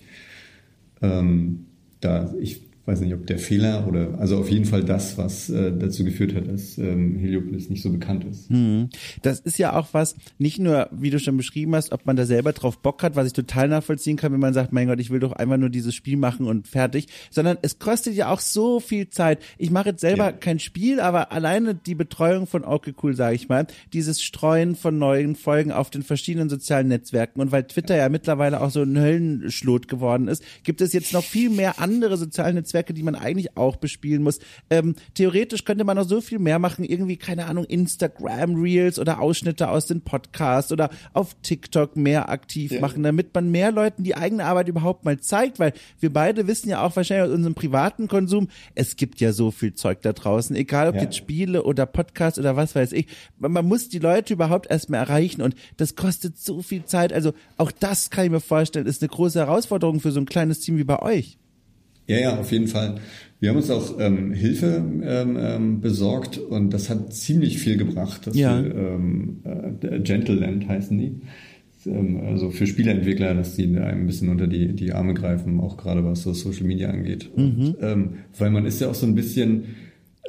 [1.01, 1.67] ähm,
[2.01, 5.71] da ich weiß nicht, ob der Fehler oder also auf jeden Fall das, was äh,
[5.77, 8.49] dazu geführt hat, dass ähm, Heliopolis nicht so bekannt ist.
[8.49, 8.89] Hm.
[9.21, 12.25] Das ist ja auch was, nicht nur, wie du schon beschrieben hast, ob man da
[12.25, 15.11] selber drauf Bock hat, was ich total nachvollziehen kann, wenn man sagt, mein Gott, ich
[15.11, 18.79] will doch einfach nur dieses Spiel machen und fertig, sondern es kostet ja auch so
[18.79, 19.39] viel Zeit.
[19.57, 20.31] Ich mache jetzt selber ja.
[20.31, 24.97] kein Spiel, aber alleine die Betreuung von Okay Cool, sage ich mal, dieses Streuen von
[24.97, 28.99] neuen Folgen auf den verschiedenen sozialen Netzwerken und weil Twitter ja mittlerweile auch so ein
[28.99, 33.15] Höllenschlot geworden ist, gibt es jetzt noch viel mehr andere soziale Netzwerke, Netzwerke, die man
[33.15, 34.39] eigentlich auch bespielen muss.
[34.69, 39.19] Ähm, theoretisch könnte man noch so viel mehr machen, irgendwie, keine Ahnung, Instagram Reels oder
[39.19, 42.81] Ausschnitte aus den Podcasts oder auf TikTok mehr aktiv ja.
[42.81, 46.69] machen, damit man mehr Leuten die eigene Arbeit überhaupt mal zeigt, weil wir beide wissen
[46.69, 50.55] ja auch wahrscheinlich aus unserem privaten Konsum, es gibt ja so viel Zeug da draußen,
[50.55, 51.03] egal ob ja.
[51.03, 53.07] jetzt Spiele oder Podcasts oder was weiß ich.
[53.37, 57.11] Man muss die Leute überhaupt erstmal erreichen und das kostet so viel Zeit.
[57.11, 60.59] Also auch das kann ich mir vorstellen, ist eine große Herausforderung für so ein kleines
[60.59, 61.39] Team wie bei euch.
[62.09, 62.95] Ja, ja, auf jeden Fall.
[63.39, 68.25] Wir haben uns auch ähm, Hilfe ähm, ähm, besorgt und das hat ziemlich viel gebracht.
[68.25, 68.61] Dass ja.
[68.61, 71.21] wir, ähm, äh, Gentle Land heißen die.
[71.85, 75.77] Ähm, also für Spieleentwickler, dass die einem ein bisschen unter die, die Arme greifen, auch
[75.77, 77.29] gerade was so Social Media angeht.
[77.35, 77.43] Mhm.
[77.43, 79.65] Und, ähm, weil man ist ja auch so ein bisschen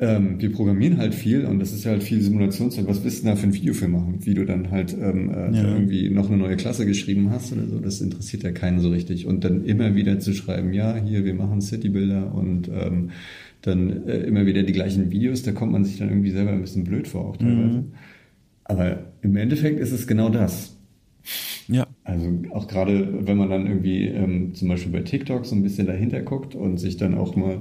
[0.01, 2.86] ähm, wir programmieren halt viel und das ist ja halt viel Simulationszeit.
[2.86, 4.18] Was willst du da für ein Video für machen?
[4.20, 5.74] Wie du dann halt ähm, äh, ja.
[5.74, 9.26] irgendwie noch eine neue Klasse geschrieben hast oder so, das interessiert ja keinen so richtig.
[9.26, 13.11] Und dann immer wieder zu schreiben, ja, hier, wir machen Citybilder und ähm,
[13.61, 16.62] dann äh, immer wieder die gleichen Videos, da kommt man sich dann irgendwie selber ein
[16.62, 17.78] bisschen blöd vor auch teilweise.
[17.78, 17.92] Mhm.
[18.64, 20.76] Aber im Endeffekt ist es genau das.
[21.68, 21.86] Ja.
[22.05, 25.86] Also auch gerade, wenn man dann irgendwie ähm, zum Beispiel bei TikTok so ein bisschen
[25.86, 27.61] dahinter guckt und sich dann auch mal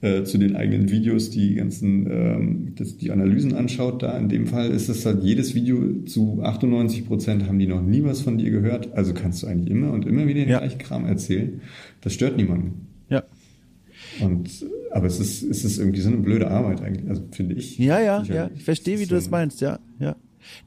[0.00, 4.46] äh, zu den eigenen Videos die ganzen ähm, das, die Analysen anschaut, da in dem
[4.46, 8.38] Fall ist es halt jedes Video zu 98 Prozent haben die noch nie was von
[8.38, 8.92] dir gehört.
[8.94, 10.58] Also kannst du eigentlich immer und immer wieder den ja.
[10.58, 11.60] gleichen Kram erzählen.
[12.00, 12.86] Das stört niemanden.
[13.08, 13.24] Ja.
[14.20, 17.78] Und aber es ist es ist irgendwie so eine blöde Arbeit eigentlich, also finde ich.
[17.78, 18.50] Ja, ja, ja.
[18.54, 19.60] Ich verstehe, wie du das meinst.
[19.60, 20.14] Ja, ja.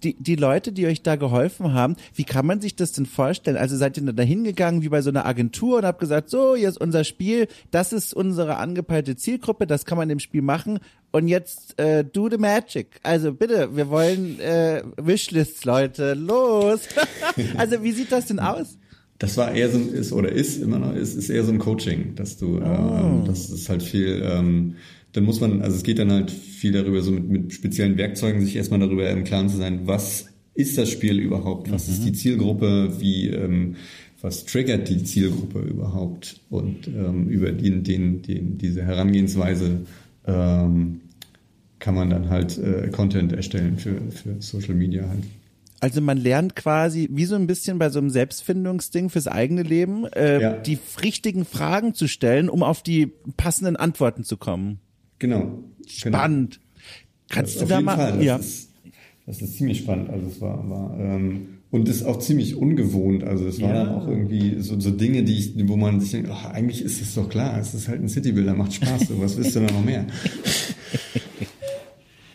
[0.03, 3.57] Die, die Leute, die euch da geholfen haben, wie kann man sich das denn vorstellen?
[3.57, 6.69] Also seid ihr da hingegangen wie bei so einer Agentur und habt gesagt, so, hier
[6.69, 10.79] ist unser Spiel, das ist unsere angepeilte Zielgruppe, das kann man im Spiel machen
[11.11, 12.99] und jetzt äh, do the magic.
[13.03, 16.81] Also bitte, wir wollen äh, Wishlists, Leute, los.
[17.57, 18.77] also wie sieht das denn aus?
[19.19, 21.59] Das war eher so ein, ist oder ist immer noch, ist, ist eher so ein
[21.59, 22.63] Coaching, dass du, oh.
[22.63, 24.77] ähm, das ist halt viel, ähm,
[25.13, 28.41] dann muss man, also es geht dann halt viel darüber, so mit, mit speziellen Werkzeugen
[28.41, 31.93] sich erstmal darüber im Klaren zu sein, was ist das Spiel überhaupt, was mhm.
[31.93, 33.75] ist die Zielgruppe, wie, ähm,
[34.21, 39.81] was triggert die Zielgruppe überhaupt und ähm, über den, den, den, diese Herangehensweise
[40.25, 41.01] ähm,
[41.79, 45.23] kann man dann halt äh, Content erstellen für, für Social Media halt.
[45.79, 50.05] Also man lernt quasi, wie so ein bisschen bei so einem Selbstfindungsding fürs eigene Leben,
[50.05, 50.53] äh, ja.
[50.53, 54.79] die richtigen Fragen zu stellen, um auf die passenden Antworten zu kommen.
[55.21, 55.63] Genau.
[55.85, 56.59] Spannend.
[56.59, 56.65] Genau.
[57.29, 57.95] Kannst das du da mal?
[57.95, 58.17] Fall.
[58.17, 58.35] Das ja.
[58.37, 58.71] Ist,
[59.27, 60.09] das ist ziemlich spannend.
[60.09, 63.23] Also es war, war ähm, und ist auch ziemlich ungewohnt.
[63.23, 63.95] Also es waren ja.
[63.95, 67.13] auch irgendwie so, so Dinge, die ich, wo man sich denkt, ach, eigentlich ist es
[67.13, 69.09] doch klar, es ist halt ein Citybuilder, macht Spaß.
[69.09, 70.07] So, was willst du da noch mehr?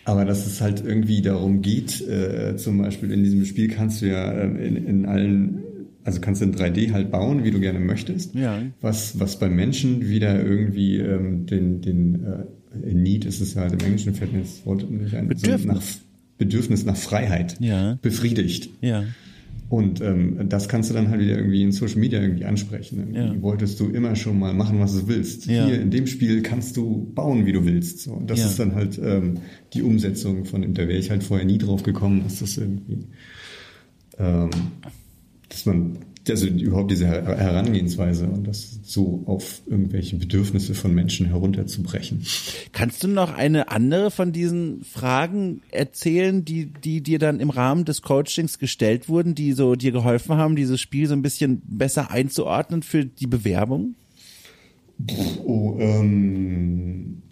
[0.04, 4.06] Aber dass es halt irgendwie darum geht, äh, zum Beispiel in diesem Spiel kannst du
[4.06, 5.64] ja äh, in, in allen
[6.06, 8.32] also kannst du in 3D halt bauen, wie du gerne möchtest.
[8.36, 8.62] Ja.
[8.80, 12.44] Was, was bei Menschen wieder irgendwie ähm, den, den äh,
[12.80, 15.28] Need ist es halt im Englischen fällt mir das Wort nicht ein.
[15.28, 15.62] Bedürfnis.
[15.62, 15.82] So nach,
[16.38, 17.98] Bedürfnis nach Freiheit ja.
[18.02, 18.70] befriedigt.
[18.80, 19.04] Ja.
[19.68, 23.12] Und ähm, das kannst du dann halt wieder irgendwie in Social Media irgendwie ansprechen.
[23.14, 23.42] Ja.
[23.42, 25.46] wolltest du immer schon mal machen, was du willst.
[25.46, 25.66] Ja.
[25.66, 28.00] Hier in dem Spiel kannst du bauen, wie du willst.
[28.00, 28.46] So, und das ja.
[28.46, 29.38] ist dann halt ähm,
[29.72, 30.74] die Umsetzung von dem.
[30.74, 33.06] Da wäre ich halt vorher nie drauf gekommen, dass das irgendwie,
[34.18, 34.50] ähm,
[35.48, 35.98] dass man
[36.30, 42.26] also überhaupt diese Herangehensweise und das so auf irgendwelche Bedürfnisse von Menschen herunterzubrechen.
[42.72, 47.84] Kannst du noch eine andere von diesen Fragen erzählen, die, die dir dann im Rahmen
[47.84, 52.10] des Coachings gestellt wurden, die so dir geholfen haben, dieses Spiel so ein bisschen besser
[52.10, 53.94] einzuordnen für die Bewerbung?
[55.44, 57.22] Oh, ähm,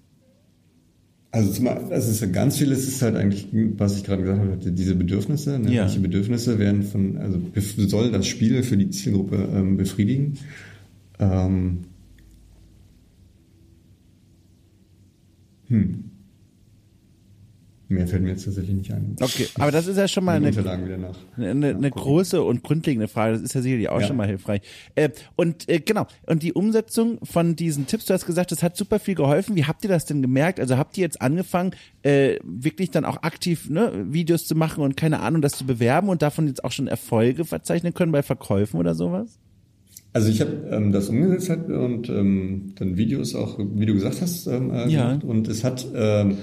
[1.35, 4.41] also, zum, also es ist ja ganz vieles ist halt eigentlich, was ich gerade gesagt
[4.41, 5.59] habe, diese Bedürfnisse.
[5.59, 5.72] Ne?
[5.72, 5.82] Ja.
[5.82, 7.41] Welche Bedürfnisse werden von, also
[7.89, 10.39] soll das Spiel für die Zielgruppe ähm, befriedigen?
[11.18, 11.80] Ähm,
[15.66, 16.05] hm.
[17.89, 19.14] Mehr fällt mir jetzt tatsächlich nicht ein.
[19.20, 20.51] Okay, aber das ist ja schon mal eine,
[21.37, 23.35] eine, eine große und grundlegende Frage.
[23.35, 24.07] Das ist ja sicherlich auch ja.
[24.07, 24.62] schon mal hilfreich.
[24.95, 28.76] Äh, und äh, genau, und die Umsetzung von diesen Tipps, du hast gesagt, das hat
[28.76, 29.55] super viel geholfen.
[29.55, 30.61] Wie habt ihr das denn gemerkt?
[30.61, 31.72] Also habt ihr jetzt angefangen,
[32.03, 36.09] äh, wirklich dann auch aktiv ne, Videos zu machen und keine Ahnung, das zu bewerben
[36.09, 39.39] und davon jetzt auch schon Erfolge verzeichnen können bei Verkäufen oder sowas?
[40.14, 44.47] Also ich habe ähm, das umgesetzt und ähm, dann Videos auch, wie du gesagt hast,
[44.47, 45.09] ähm, äh, ja.
[45.09, 45.24] gemacht.
[45.24, 46.39] Und es hat ähm,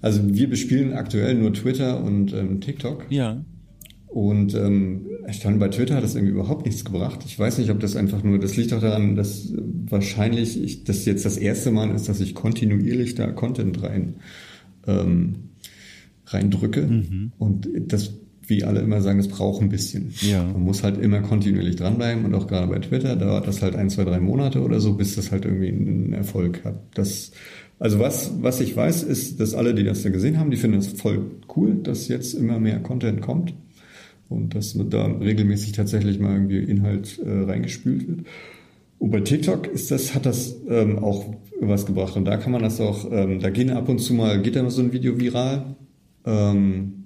[0.00, 3.06] also wir bespielen aktuell nur Twitter und ähm, TikTok.
[3.10, 3.44] Ja.
[4.06, 7.20] Und ähm, stand bei Twitter hat das irgendwie überhaupt nichts gebracht.
[7.26, 9.52] Ich weiß nicht, ob das einfach nur, das liegt auch daran, dass
[9.88, 14.16] wahrscheinlich ich, das jetzt das erste Mal ist, dass ich kontinuierlich da Content rein
[14.86, 15.50] ähm,
[16.26, 16.82] reindrücke.
[16.82, 17.32] Mhm.
[17.38, 18.14] Und das,
[18.46, 20.12] wie alle immer sagen, das braucht ein bisschen.
[20.22, 20.42] Ja.
[20.44, 23.90] Man muss halt immer kontinuierlich dranbleiben und auch gerade bei Twitter dauert das halt ein,
[23.90, 26.80] zwei, drei Monate oder so, bis das halt irgendwie einen Erfolg hat.
[26.94, 27.32] Das
[27.80, 30.78] also was, was ich weiß, ist, dass alle, die das da gesehen haben, die finden
[30.78, 31.22] es voll
[31.56, 33.54] cool, dass jetzt immer mehr Content kommt
[34.28, 38.20] und dass da regelmäßig tatsächlich mal irgendwie Inhalt äh, reingespült wird.
[38.98, 41.24] Und bei TikTok ist das, hat das ähm, auch
[41.58, 42.16] was gebracht.
[42.16, 44.62] Und da kann man das auch, ähm, da gehen ab und zu mal, geht da
[44.62, 45.74] mal so ein Video viral.
[46.26, 47.04] Ähm,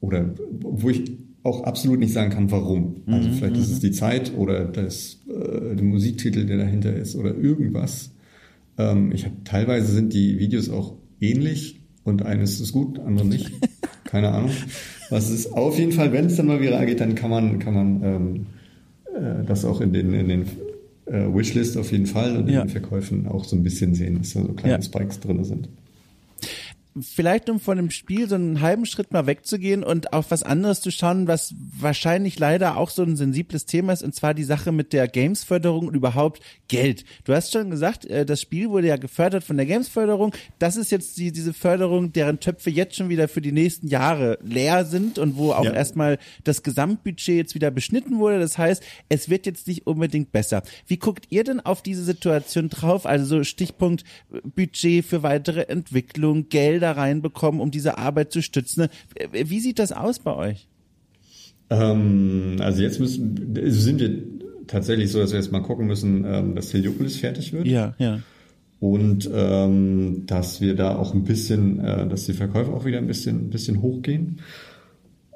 [0.00, 1.10] oder wo ich
[1.42, 2.96] auch absolut nicht sagen kann, warum.
[3.06, 3.80] Also mhm, vielleicht ist es mhm.
[3.80, 8.10] die Zeit oder das, äh, der Musiktitel, der dahinter ist oder irgendwas.
[8.78, 13.50] Ähm, ich habe teilweise sind die Videos auch ähnlich und eines ist gut, andere nicht.
[14.04, 14.50] Keine Ahnung.
[15.10, 17.74] Was ist auf jeden Fall, wenn es dann mal viral geht, dann kann man kann
[17.74, 18.46] man ähm,
[19.14, 20.42] äh, das auch in den in den
[21.06, 22.64] äh, Wishlist auf jeden Fall und in ja.
[22.64, 24.82] den Verkäufen auch so ein bisschen sehen, dass da so kleine ja.
[24.82, 25.68] Spikes drin sind
[27.00, 30.80] vielleicht um von dem Spiel so einen halben Schritt mal wegzugehen und auf was anderes
[30.80, 34.72] zu schauen, was wahrscheinlich leider auch so ein sensibles Thema ist, und zwar die Sache
[34.72, 37.04] mit der Gamesförderung und überhaupt Geld.
[37.24, 40.34] Du hast schon gesagt, äh, das Spiel wurde ja gefördert von der Gamesförderung.
[40.58, 44.38] Das ist jetzt die, diese Förderung, deren Töpfe jetzt schon wieder für die nächsten Jahre
[44.42, 45.72] leer sind und wo auch ja.
[45.72, 48.38] erstmal das Gesamtbudget jetzt wieder beschnitten wurde.
[48.38, 50.62] Das heißt, es wird jetzt nicht unbedingt besser.
[50.86, 53.06] Wie guckt ihr denn auf diese Situation drauf?
[53.06, 54.04] Also so Stichpunkt
[54.54, 58.88] Budget für weitere Entwicklung, Geld Gelder reinbekommen, um diese Arbeit zu stützen.
[59.32, 60.66] Wie sieht das aus bei euch?
[61.70, 64.22] Ähm, also jetzt müssen, sind wir
[64.66, 67.66] tatsächlich so, dass wir jetzt mal gucken müssen, ähm, dass Heliopolis fertig wird.
[67.66, 68.18] Ja, ja.
[68.80, 73.06] Und ähm, dass wir da auch ein bisschen, äh, dass die Verkäufe auch wieder ein
[73.06, 74.40] bisschen, ein bisschen hochgehen.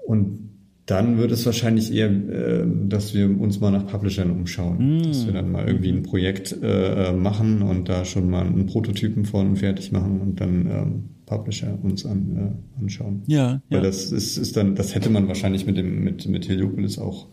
[0.05, 0.51] Und
[0.87, 4.99] dann wird es wahrscheinlich eher, äh, dass wir uns mal nach Publishern umschauen.
[4.99, 5.03] Mm.
[5.05, 9.25] Dass wir dann mal irgendwie ein Projekt äh, machen und da schon mal einen Prototypen
[9.25, 13.23] von fertig machen und dann ähm, Publisher uns an, äh, anschauen.
[13.27, 16.99] Ja, Weil das ist, ist dann, das hätte man wahrscheinlich mit dem, mit, mit Heliopolis
[16.99, 17.27] auch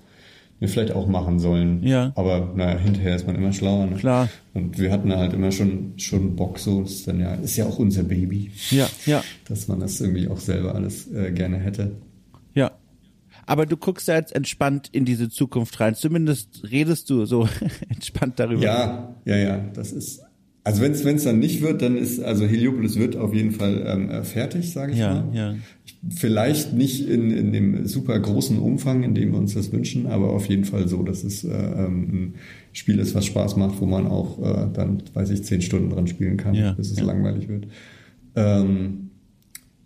[0.68, 1.84] vielleicht auch machen sollen.
[1.84, 2.12] Ja.
[2.16, 3.86] Aber naja, hinterher ist man immer schlauer.
[3.88, 3.98] Ne?
[3.98, 4.30] Klar.
[4.54, 7.66] Und wir hatten halt immer schon, schon Bock, so das ist dann ja, ist ja
[7.66, 8.52] auch unser Baby.
[8.70, 9.24] Ja, ja.
[9.46, 11.92] Dass man das irgendwie auch selber alles äh, gerne hätte.
[12.54, 12.72] Ja.
[13.46, 15.96] Aber du guckst da jetzt entspannt in diese Zukunft rein.
[15.96, 17.48] Zumindest redest du so
[17.90, 18.64] entspannt darüber.
[18.64, 19.58] Ja, ja, ja.
[19.74, 20.22] Das ist.
[20.66, 24.10] Also wenn es dann nicht wird, dann ist also Heliopolis wird auf jeden Fall ähm,
[24.10, 25.36] äh, fertig, sage ich ja, mal.
[25.36, 25.56] Ja.
[26.16, 30.30] Vielleicht nicht in, in dem super großen Umfang, in dem wir uns das wünschen, aber
[30.30, 32.34] auf jeden Fall so, dass es äh, ähm, ein
[32.72, 36.08] Spiel ist, was Spaß macht, wo man auch äh, dann, weiß ich, zehn Stunden dran
[36.08, 37.04] spielen kann, Ja, bis es ja.
[37.04, 37.68] langweilig wird.
[38.36, 39.10] Ähm,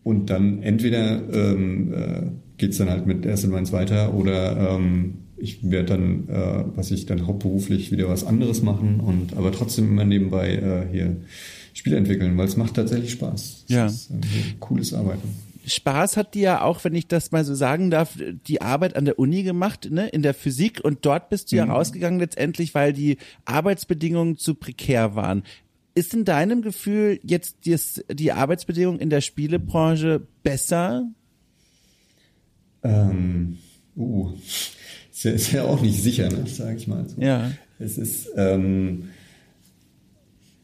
[0.04, 2.22] und dann entweder ähm, äh,
[2.58, 7.06] geht's dann halt mit Acid Mines weiter oder ähm, ich werde dann, äh, was ich
[7.06, 11.18] dann hauptberuflich wieder was anderes machen und aber trotzdem immer nebenbei äh, hier
[11.74, 13.66] Spiele entwickeln, weil es macht tatsächlich Spaß.
[13.68, 13.86] Es Ja.
[13.86, 15.30] ist irgendwie cooles Arbeiten.
[15.66, 18.18] Spaß hat dir ja auch, wenn ich das mal so sagen darf,
[18.48, 21.66] die Arbeit an der Uni gemacht, ne, in der Physik und dort bist du ja
[21.66, 21.72] Mhm.
[21.72, 25.44] rausgegangen letztendlich, weil die Arbeitsbedingungen zu prekär waren.
[25.94, 31.04] Ist in deinem Gefühl jetzt dies, die Arbeitsbedingungen in der Spielebranche besser?
[32.84, 33.58] Ähm,
[33.98, 34.32] uh,
[35.18, 37.08] ist ja, ist ja auch nicht sicher, ne, sage ich mal.
[37.10, 37.22] So.
[37.22, 37.52] Ja.
[37.80, 39.06] Es ist ähm,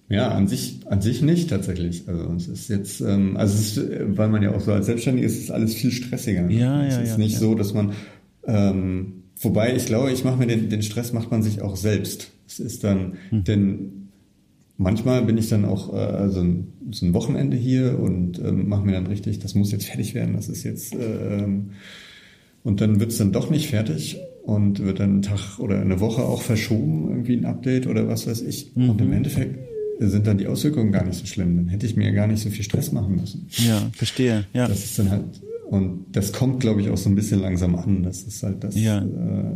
[0.09, 2.03] ja an sich an sich nicht tatsächlich.
[2.07, 5.27] Also es ist jetzt, ähm, also es ist, weil man ja auch so als Selbstständiger
[5.27, 6.43] ist, ist alles viel stressiger.
[6.43, 6.59] Ne?
[6.59, 7.39] Ja, es ja, ist ja, nicht ja.
[7.39, 7.93] so, dass man
[8.45, 12.31] ähm, wobei ich glaube, ich mache mir den, den Stress macht man sich auch selbst.
[12.47, 13.43] Es ist dann, Hm.
[13.43, 14.09] denn
[14.77, 18.85] manchmal bin ich dann auch äh, so, ein, so ein Wochenende hier und ähm, mache
[18.85, 21.71] mir dann richtig, das muss jetzt fertig werden, das ist jetzt äh, ähm,
[22.63, 26.23] und dann wird's dann doch nicht fertig und wird dann einen Tag oder eine Woche
[26.23, 28.75] auch verschoben, irgendwie ein Update oder was weiß ich.
[28.75, 29.57] Und im Endeffekt
[29.99, 31.55] sind dann die Auswirkungen gar nicht so schlimm.
[31.55, 33.47] Dann hätte ich mir gar nicht so viel Stress machen müssen.
[33.65, 34.45] Ja, verstehe.
[34.53, 34.67] Ja.
[34.67, 35.23] Das ist dann halt,
[35.69, 38.03] und das kommt, glaube ich, auch so ein bisschen langsam an.
[38.03, 38.99] Das ist halt das, Ja.
[38.99, 39.55] äh,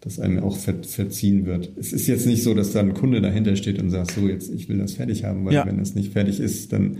[0.00, 1.72] das einem auch ver verziehen wird.
[1.78, 4.50] Es ist jetzt nicht so, dass da ein Kunde dahinter steht und sagt, so jetzt,
[4.52, 5.66] ich will das fertig haben, weil Ja.
[5.66, 6.98] wenn das nicht fertig ist, dann,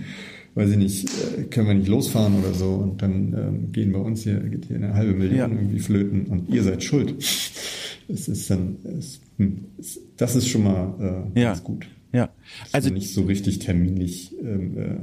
[0.54, 3.98] weiß ich nicht, äh, können wir nicht losfahren oder so und dann ähm, gehen bei
[3.98, 5.48] uns hier, geht hier eine halbe Million Ja.
[5.48, 7.14] irgendwie flöten und ihr seid schuld.
[8.08, 9.64] Es ist dann, es, hm,
[10.16, 11.48] das ist schon mal äh, Ja.
[11.48, 11.86] ganz gut.
[12.12, 12.28] Ja.
[12.72, 14.96] Also nicht so richtig terminlich ähm, äh,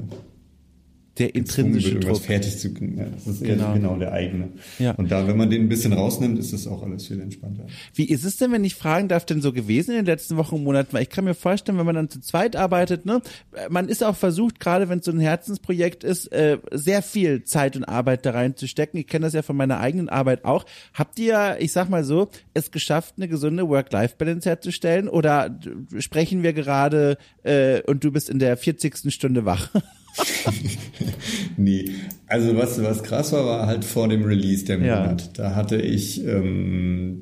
[1.17, 2.21] der intrinsische wird, Druck.
[2.21, 3.73] fertig zu ja, Das ist Genau.
[3.73, 3.95] genau.
[3.97, 4.49] der eigene.
[4.79, 4.91] Ja.
[4.91, 7.65] Und da, wenn man den ein bisschen rausnimmt, ist das auch alles viel entspannter.
[7.93, 10.55] Wie ist es denn, wenn ich fragen darf, denn so gewesen in den letzten Wochen
[10.55, 10.93] und Monaten?
[10.93, 13.21] Weil ich kann mir vorstellen, wenn man dann zu zweit arbeitet, ne,
[13.69, 17.75] man ist auch versucht, gerade wenn es so ein Herzensprojekt ist, äh, sehr viel Zeit
[17.75, 18.97] und Arbeit da reinzustecken.
[18.99, 20.65] Ich kenne das ja von meiner eigenen Arbeit auch.
[20.93, 25.09] Habt ihr, ich sag mal so, es geschafft, eine gesunde Work-Life-Balance herzustellen?
[25.09, 25.59] Oder
[25.99, 29.11] sprechen wir gerade äh, und du bist in der 40.
[29.13, 29.69] Stunde wach?
[31.57, 31.85] Nee,
[32.27, 34.99] also was, was krass war, war halt vor dem Release der Ja.
[35.01, 35.37] Monat.
[35.37, 37.21] Da hatte ich, ähm,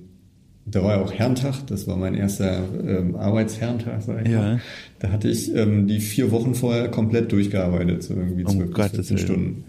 [0.66, 4.40] da war ja auch Herrentag, das war mein erster ähm, Arbeitsherrentag, sag ich Ja.
[4.40, 4.62] mal.
[5.00, 8.92] Da hatte ich ähm, die vier Wochen vorher komplett durchgearbeitet, so irgendwie 12 bis Gottes
[9.08, 9.26] 14 Willen.
[9.28, 9.64] Stunden.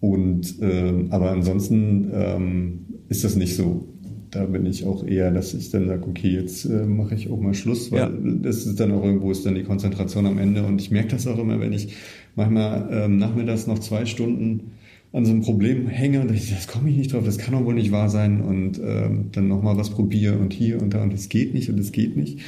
[0.00, 2.78] Und ähm, aber ansonsten ähm,
[3.08, 3.88] ist das nicht so.
[4.30, 7.40] Da bin ich auch eher, dass ich dann sage, okay, jetzt äh, mache ich auch
[7.40, 8.10] mal Schluss, weil Ja.
[8.42, 10.64] das ist dann auch irgendwo ist dann die Konzentration am Ende.
[10.64, 11.94] Und ich merke das auch immer, wenn ich
[12.36, 14.72] manchmal ähm, nachmittags noch zwei Stunden
[15.12, 17.64] an so einem Problem hänge und ich, das komme ich nicht drauf, das kann doch
[17.64, 21.12] wohl nicht wahr sein und ähm, dann nochmal was probiere und hier und da und
[21.12, 22.40] es geht nicht und es geht nicht.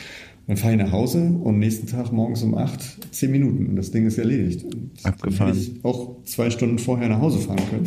[0.46, 2.80] Dann fahre ich nach Hause und nächsten Tag morgens um acht,
[3.14, 4.64] zehn Minuten und das Ding ist erledigt.
[4.64, 5.54] Und Abgefahren.
[5.54, 7.86] Hätte ich auch zwei Stunden vorher nach Hause fahren können.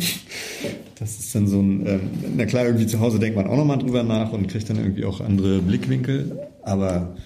[0.98, 2.00] Das ist dann so ein, ähm,
[2.36, 5.04] na klar, irgendwie zu Hause denkt man auch nochmal drüber nach und kriegt dann irgendwie
[5.04, 7.16] auch andere Blickwinkel, aber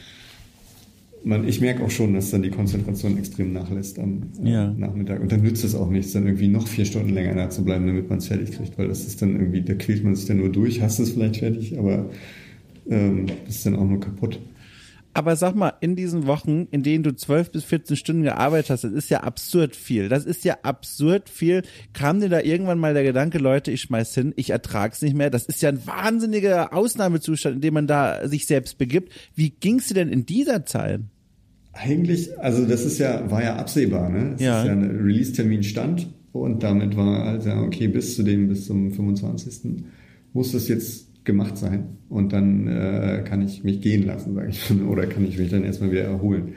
[1.26, 4.70] man, ich merke auch schon, dass dann die Konzentration extrem nachlässt am äh, Ja.
[4.70, 5.20] Nachmittag.
[5.20, 7.86] Und dann nützt es auch nichts, dann irgendwie noch vier Stunden länger da zu bleiben,
[7.86, 10.36] damit man es fertig kriegt, weil das ist dann irgendwie, da quält man sich dann
[10.38, 12.08] nur durch, hast es vielleicht fertig, aber
[12.88, 14.38] ähm, das ist dann auch nur kaputt.
[15.14, 18.84] Aber sag mal, in diesen Wochen, in denen du 12 bis 14 Stunden gearbeitet hast,
[18.84, 20.10] das ist ja absurd viel.
[20.10, 21.62] Das ist ja absurd viel.
[21.94, 25.30] Kam dir da irgendwann mal der Gedanke, Leute, ich schmeiß hin, ich ertrag's nicht mehr.
[25.30, 29.10] Das ist ja ein wahnsinniger Ausnahmezustand, in dem man da sich selbst begibt.
[29.34, 31.00] Wie ging's dir denn in dieser Zeit?
[31.78, 34.32] Eigentlich, also das ist ja, war ja absehbar, ne?
[34.36, 34.60] Es Ja.
[34.60, 38.90] ist ja ein Release-Termin stand und damit war also, okay, bis zu dem, bis zum
[38.92, 39.82] 25.
[40.32, 41.84] muss das jetzt gemacht sein.
[42.08, 45.50] Und dann äh, kann ich mich gehen lassen, sage ich mal, oder kann ich mich
[45.50, 46.54] dann erstmal wieder erholen.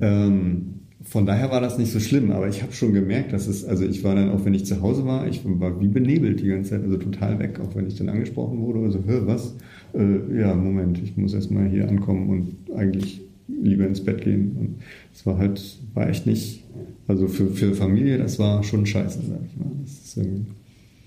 [0.00, 0.66] Ähm,
[1.02, 3.86] von daher war das nicht so schlimm, aber ich habe schon gemerkt, dass es, also
[3.86, 6.70] ich war dann, auch wenn ich zu Hause war, ich war wie benebelt die ganze
[6.70, 9.56] Zeit, also total weg, auch wenn ich dann angesprochen wurde, also, hör, was?
[9.94, 13.22] Äh, ja, Moment, ich muss erstmal hier ankommen und eigentlich
[13.62, 14.56] lieber ins Bett gehen.
[14.58, 14.82] Und
[15.14, 16.64] es war halt, war echt nicht,
[17.08, 19.70] also für, für Familie, das war schon scheiße, sag ich mal.
[19.82, 20.18] Das ist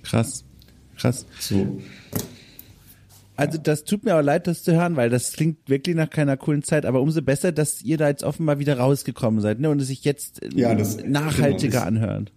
[0.04, 0.44] Krass.
[0.98, 1.26] Krass.
[1.40, 1.80] So.
[3.36, 6.38] Also das tut mir auch leid, das zu hören, weil das klingt wirklich nach keiner
[6.38, 9.70] coolen Zeit, aber umso besser, dass ihr da jetzt offenbar wieder rausgekommen seid ne?
[9.70, 12.32] und es sich jetzt ja, das, nachhaltiger genau, anhört.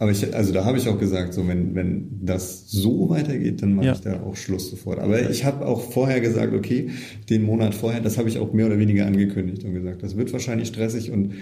[0.00, 3.74] Aber ich, also da habe ich auch gesagt, so wenn, wenn das so weitergeht, dann
[3.74, 3.92] mache ja.
[3.92, 4.98] ich da auch Schluss sofort.
[4.98, 6.88] Aber ich habe auch vorher gesagt, okay,
[7.28, 10.32] den Monat vorher, das habe ich auch mehr oder weniger angekündigt und gesagt, das wird
[10.32, 11.32] wahrscheinlich stressig und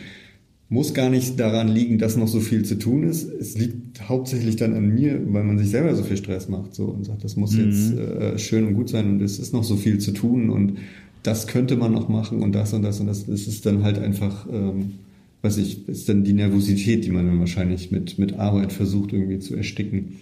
[0.68, 3.30] muss gar nicht daran liegen, dass noch so viel zu tun ist.
[3.32, 6.86] Es liegt hauptsächlich dann an mir, weil man sich selber so viel Stress macht so
[6.86, 7.64] und sagt, das muss mhm.
[7.64, 10.78] jetzt äh, schön und gut sein und es ist noch so viel zu tun und
[11.22, 13.24] das könnte man noch machen und das und das und das.
[13.24, 14.94] Das ist dann halt einfach, ähm,
[15.43, 19.39] was ich, ist dann die Nervosität, die man dann wahrscheinlich mit mit Arbeit versucht irgendwie
[19.39, 20.16] zu ersticken.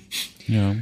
[0.46, 0.76] Ja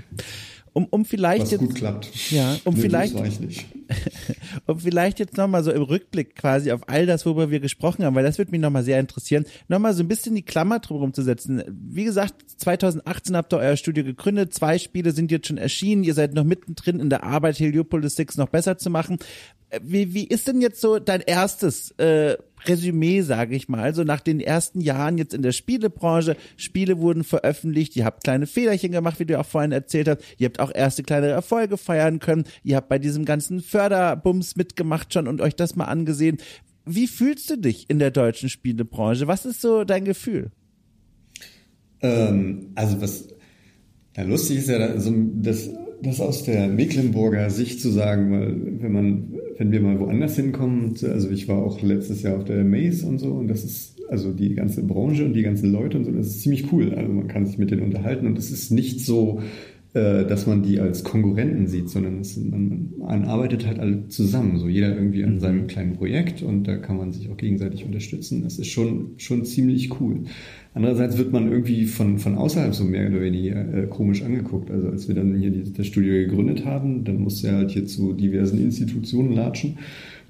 [0.75, 2.31] um, um vielleicht Was jetzt, gut klappt.
[2.33, 3.15] Ja, um nee, vielleicht,
[4.67, 8.17] um vielleicht jetzt nochmal so im Rückblick quasi auf all das, worüber wir gesprochen haben,
[8.17, 11.23] weil das wird mich nochmal sehr interessieren, nochmal so ein bisschen die Klammer drumherum zu
[11.23, 11.63] setzen.
[11.69, 16.15] Wie gesagt, 2018 habt ihr euer Studio gegründet, zwei Spiele sind jetzt schon erschienen, ihr
[16.15, 19.19] seid noch mittendrin in der Arbeit, Heliopolis 6 noch besser zu machen.
[19.81, 24.21] Wie, wie ist denn jetzt so dein erstes äh, Resümee, sage ich mal, so nach
[24.21, 26.37] den ersten Jahren jetzt in der Spielebranche.
[26.57, 30.23] Spiele wurden veröffentlicht, ihr habt kleine Fehlerchen gemacht, wie du auch vorhin erzählt hast.
[30.39, 32.45] Ihr habt auch erste kleine Erfolge feiern können.
[32.63, 36.39] Ihr habt bei diesem ganzen Förderbums mitgemacht schon und euch das mal angesehen.
[36.87, 39.27] Wie fühlst du dich in der deutschen Spielebranche?
[39.27, 40.51] Was ist so dein Gefühl?
[42.03, 43.29] Ähm, also was
[44.17, 45.71] ja, lustig ist ja, also das
[46.05, 50.95] das aus der Mecklenburger Sicht zu sagen, weil wenn man, wenn wir mal woanders hinkommen,
[51.03, 54.33] also ich war auch letztes Jahr auf der Maze und so und das ist also
[54.33, 56.95] die ganze Branche und die ganzen Leute und so, das ist ziemlich cool.
[56.95, 59.41] Also man kann sich mit denen unterhalten und es ist nicht so,
[59.95, 64.59] äh, dass man die als Konkurrenten sieht, sondern es, man, man arbeitet halt alle zusammen,
[64.59, 68.43] so jeder irgendwie an seinem kleinen Projekt und da kann man sich auch gegenseitig unterstützen.
[68.43, 70.25] Das ist schon, schon ziemlich cool.
[70.77, 74.73] Andererseits wird man irgendwie von, von außerhalb so mehr oder weniger äh, komisch angeguckt.
[74.73, 77.87] Also als wir dann hier die, das Studio gegründet haben, dann musste er halt hier
[77.87, 79.79] zu diversen Institutionen latschen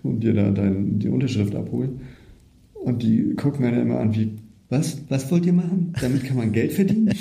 [0.02, 2.02] und dir da dein, die Unterschrift abholen.
[2.74, 4.32] Und die gucken einen immer an wie,
[4.68, 5.94] was, was wollt ihr machen?
[5.98, 7.08] Damit kann man Geld verdienen?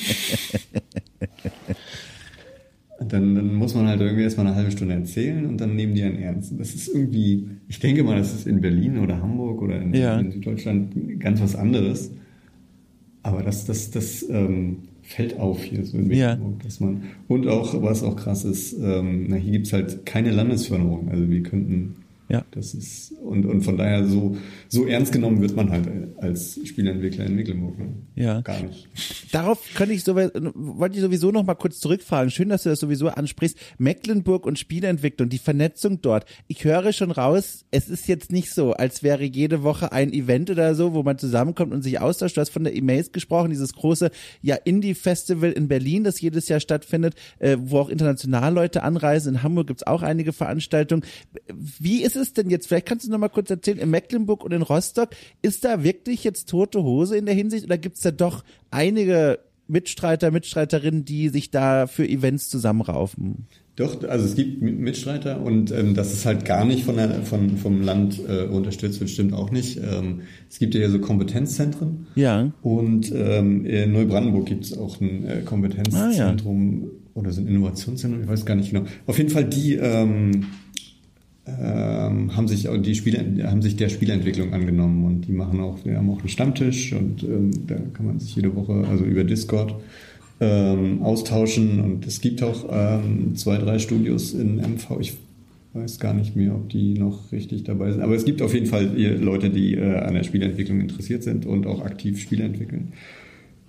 [3.00, 5.96] und dann, dann muss man halt irgendwie erstmal eine halbe Stunde erzählen und dann nehmen
[5.96, 6.52] die einen ernst.
[6.60, 10.20] Das ist irgendwie, ich denke mal, das ist in Berlin oder Hamburg oder in, ja.
[10.20, 12.12] in Süddeutschland ganz was anderes.
[13.24, 16.64] Aber das, das, das ähm, fällt auf hier so in Mecklenburg, ja.
[16.66, 21.10] dass man und auch was auch krass ist, ähm, na, hier gibt's halt keine Landesförderung.
[21.10, 22.46] Also wir könnten ja.
[22.52, 24.38] Das ist, und, und von daher so,
[24.70, 27.78] so ernst genommen wird man halt als Spieleentwickler in Mecklenburg.
[27.78, 27.94] Ne?
[28.16, 28.42] Ja.
[28.42, 28.88] Gar nicht.
[29.32, 32.32] Darauf könnte ich so, wollte ich sowieso noch mal kurz zurückfragen.
[32.32, 33.58] Schön, dass du das sowieso ansprichst.
[33.78, 36.26] Mecklenburg und Spieleentwicklung, die Vernetzung dort.
[36.48, 40.50] Ich höre schon raus, es ist jetzt nicht so, als wäre jede Woche ein Event
[40.50, 42.38] oder so, wo man zusammenkommt und sich austauscht.
[42.38, 44.12] Du hast von der E-Mails gesprochen, dieses große,
[44.42, 49.36] ja, Indie-Festival in Berlin, das jedes Jahr stattfindet, äh, wo auch international Leute anreisen.
[49.36, 51.04] In Hamburg gibt's auch einige Veranstaltungen.
[51.80, 52.68] Wie ist ist es denn jetzt?
[52.68, 55.10] Vielleicht kannst du noch mal kurz erzählen, in Mecklenburg und in Rostock,
[55.42, 59.40] ist da wirklich jetzt tote Hose in der Hinsicht oder gibt es da doch einige
[59.68, 63.48] Mitstreiter, Mitstreiterinnen, die sich da für Events zusammenraufen?
[63.76, 67.58] Doch, also es gibt Mitstreiter und ähm, das ist halt gar nicht von der, von,
[67.58, 69.78] vom Land äh, unterstützt wird, stimmt auch nicht.
[69.78, 72.06] Ähm, es gibt ja so Kompetenzzentren.
[72.14, 72.52] Ja.
[72.62, 77.20] Und ähm, in Neubrandenburg gibt es auch ein äh, Kompetenzzentrum ah, ja.
[77.20, 78.86] oder so ein Innovationszentrum, ich weiß gar nicht genau.
[79.08, 80.46] Auf jeden Fall die ähm,
[81.46, 85.98] ähm, haben sich die Spiele haben sich der Spielentwicklung angenommen und die machen auch wir
[85.98, 89.76] haben auch einen Stammtisch und ähm, da kann man sich jede Woche also über Discord
[90.40, 95.18] ähm, austauschen und es gibt auch ähm, zwei drei Studios in MV ich
[95.74, 98.68] weiß gar nicht mehr ob die noch richtig dabei sind aber es gibt auf jeden
[98.68, 102.94] Fall Leute die äh, an der Spielentwicklung interessiert sind und auch aktiv Spiele entwickeln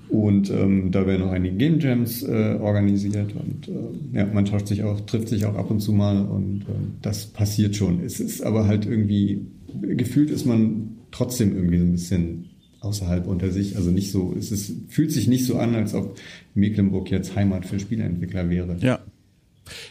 [0.09, 4.69] und ähm, da werden auch einige Game Jams äh, organisiert und äh, ja, man tauscht
[4.69, 8.01] sich auch, trifft sich auch ab und zu mal und äh, das passiert schon.
[8.05, 9.47] Es ist aber halt irgendwie,
[9.81, 12.45] gefühlt ist man trotzdem irgendwie so ein bisschen
[12.81, 13.77] außerhalb unter sich.
[13.77, 16.19] Also nicht so, es ist, fühlt sich nicht so an, als ob
[16.55, 18.77] Mecklenburg jetzt Heimat für Spieleentwickler wäre.
[18.81, 19.01] Ja,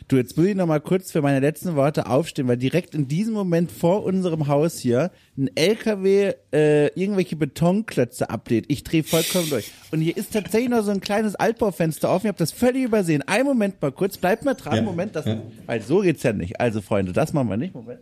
[0.07, 3.07] Du, jetzt will ich noch mal kurz für meine letzten Worte aufstehen, weil direkt in
[3.07, 8.65] diesem Moment vor unserem Haus hier ein LKW äh, irgendwelche Betonklötze ablädt.
[8.67, 9.71] Ich drehe vollkommen durch.
[9.91, 12.27] Und hier ist tatsächlich noch so ein kleines Altbaufenster offen.
[12.27, 13.23] Ich habe das völlig übersehen.
[13.25, 14.75] Ein Moment mal kurz, bleibt mal dran.
[14.75, 14.81] Ja.
[14.81, 15.41] Moment, das, ja.
[15.65, 16.59] weil so geht's ja nicht.
[16.59, 17.73] Also Freunde, das machen wir nicht.
[17.73, 17.99] Moment.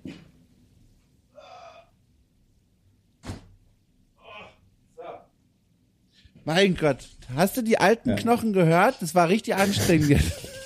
[6.44, 8.16] Mein Gott, hast du die alten Ja.
[8.16, 9.02] Knochen gehört?
[9.02, 10.22] Das war richtig anstrengend.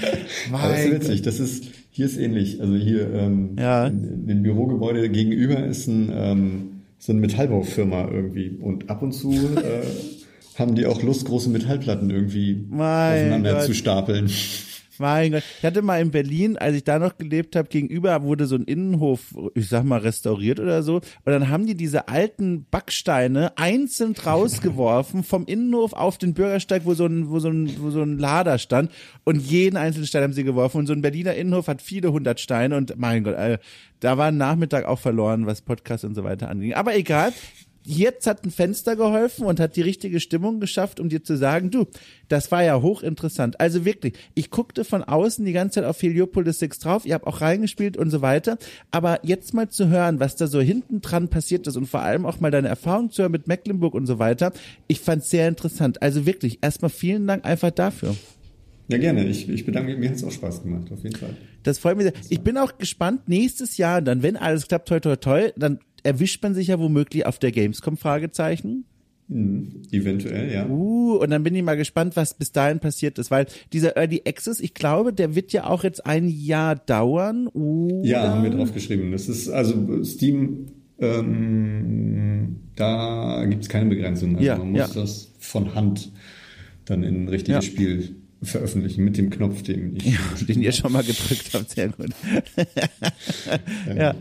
[0.52, 2.60] Das ist witzig, das ist, hier ist ähnlich.
[2.60, 3.86] Also hier ähm, Ja.
[3.86, 6.62] in, in dem Bürogebäude gegenüber ist ein, ähm,
[6.98, 8.50] so eine Metallbaufirma irgendwie.
[8.60, 9.82] Und ab und zu äh,
[10.58, 13.62] haben die auch Lust, große Metallplatten irgendwie Mein aufeinander Gott.
[13.64, 14.30] zu stapeln.
[14.98, 15.42] Mein Gott.
[15.58, 18.64] Ich hatte mal in Berlin, als ich da noch gelebt habe, gegenüber wurde so ein
[18.64, 20.96] Innenhof, ich sag mal, restauriert oder so.
[20.96, 26.94] Und dann haben die diese alten Backsteine einzeln rausgeworfen vom Innenhof auf den Bürgersteig, wo
[26.94, 28.90] so ein, wo so ein, wo so ein Lader stand.
[29.24, 30.78] Und jeden einzelnen Stein haben sie geworfen.
[30.78, 32.76] Und so ein Berliner Innenhof hat viele hundert Steine.
[32.76, 33.62] Und mein Gott, Alter,
[34.00, 36.74] da war ein Nachmittag auch verloren, was Podcast und so weiter anging.
[36.74, 37.32] Aber egal.
[37.88, 41.70] Jetzt hat ein Fenster geholfen und hat die richtige Stimmung geschafft, um dir zu sagen,
[41.70, 41.86] du,
[42.28, 43.60] das war ja hochinteressant.
[43.60, 47.28] Also wirklich, ich guckte von außen die ganze Zeit auf Heliopolis 6 drauf, ihr habt
[47.28, 48.58] auch reingespielt und so weiter,
[48.90, 52.26] aber jetzt mal zu hören, was da so hinten dran passiert ist und vor allem
[52.26, 54.52] auch mal deine Erfahrung zu hören mit Mecklenburg und so weiter,
[54.88, 56.02] ich fand's sehr interessant.
[56.02, 58.16] Also wirklich, erstmal vielen Dank einfach dafür.
[58.88, 59.26] Ja, gerne.
[59.26, 59.98] Ich, ich bedanke mich.
[59.98, 61.36] Mir hat es auch Spaß gemacht, auf jeden Fall.
[61.62, 62.12] Das freut mich sehr.
[62.28, 66.42] Ich bin auch gespannt, nächstes Jahr, dann, wenn alles klappt, toi, toi, toi, dann erwischt
[66.42, 68.84] man sich ja womöglich auf der Gamescom Fragezeichen.
[69.28, 69.82] Mhm.
[69.90, 70.68] Eventuell, ja.
[70.68, 74.22] Uh, und dann bin ich mal gespannt, was bis dahin passiert ist, weil dieser Early
[74.24, 77.48] Access, ich glaube, der wird ja auch jetzt ein Jahr dauern.
[77.48, 78.06] Oder?
[78.06, 79.10] Ja, haben wir drauf geschrieben.
[79.10, 80.66] Das ist also Steam,
[81.00, 84.36] ähm, da gibt es keine Begrenzung.
[84.36, 85.00] Also Ja, man muss ja.
[85.00, 86.12] das von Hand
[86.84, 87.70] dann in ein richtiges Ja.
[87.72, 90.46] Spiel veröffentlichen mit dem Knopf, den ich.
[90.46, 91.70] den ihr schon mal gedrückt habt.
[91.70, 92.10] Sehr gut.
[93.96, 94.14] ja.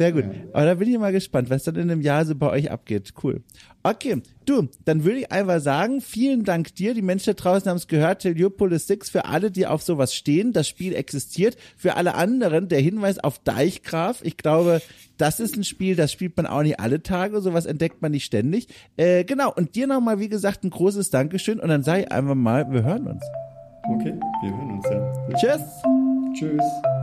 [0.00, 0.24] Sehr gut.
[0.54, 3.12] Aber da bin ich mal gespannt, was dann in einem Jahr so bei euch abgeht.
[3.22, 3.42] Cool.
[3.82, 6.94] Okay, du, dann würde ich einfach sagen, vielen Dank dir.
[6.94, 8.24] Die Menschen da draußen haben es gehört.
[8.24, 10.54] Heliopolis 6 für alle, die auf sowas stehen.
[10.54, 11.58] Das Spiel existiert.
[11.76, 14.20] Für alle anderen der Hinweis auf Deichgraf.
[14.22, 14.80] Ich glaube,
[15.18, 17.42] das ist ein Spiel, das spielt man auch nicht alle Tage.
[17.42, 18.68] Sowas entdeckt man nicht ständig.
[18.96, 19.52] Äh, genau.
[19.52, 21.60] Und dir nochmal, wie gesagt, ein großes Dankeschön.
[21.60, 23.22] Und dann sage ich einfach mal, wir hören uns.
[23.90, 25.36] Okay, wir hören uns ja.
[25.36, 25.82] Tschüss.
[26.38, 26.99] Tschüss.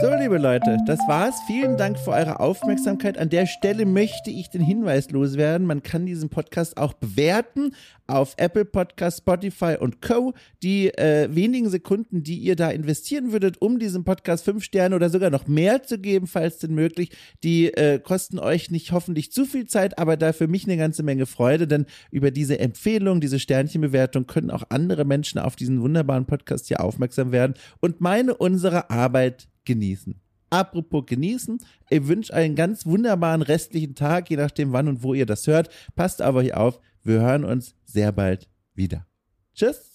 [0.00, 1.40] So, liebe Leute, das war's.
[1.48, 3.18] Vielen Dank für eure Aufmerksamkeit.
[3.18, 5.66] An der Stelle möchte ich den Hinweis loswerden.
[5.66, 7.74] Man kann diesen Podcast auch bewerten
[8.06, 10.34] auf Apple Podcast, Spotify und Co.
[10.62, 15.10] Die äh, wenigen Sekunden, die ihr da investieren würdet, um diesem Podcast fünf Sterne oder
[15.10, 17.10] sogar noch mehr zu geben, falls denn möglich,
[17.42, 21.02] die äh, kosten euch nicht hoffentlich zu viel Zeit, aber da für mich eine ganze
[21.02, 26.26] Menge Freude, denn über diese Empfehlung, diese Sternchenbewertung können auch andere Menschen auf diesen wunderbaren
[26.26, 30.20] Podcast hier aufmerksam werden und meine, unsere Arbeit genießen.
[30.50, 31.58] Apropos genießen,
[31.90, 35.68] ich wünsche einen ganz wunderbaren restlichen Tag, je nachdem wann und wo ihr das hört.
[35.94, 39.06] Passt aber hier auf, wir hören uns sehr bald wieder.
[39.54, 39.87] Tschüss.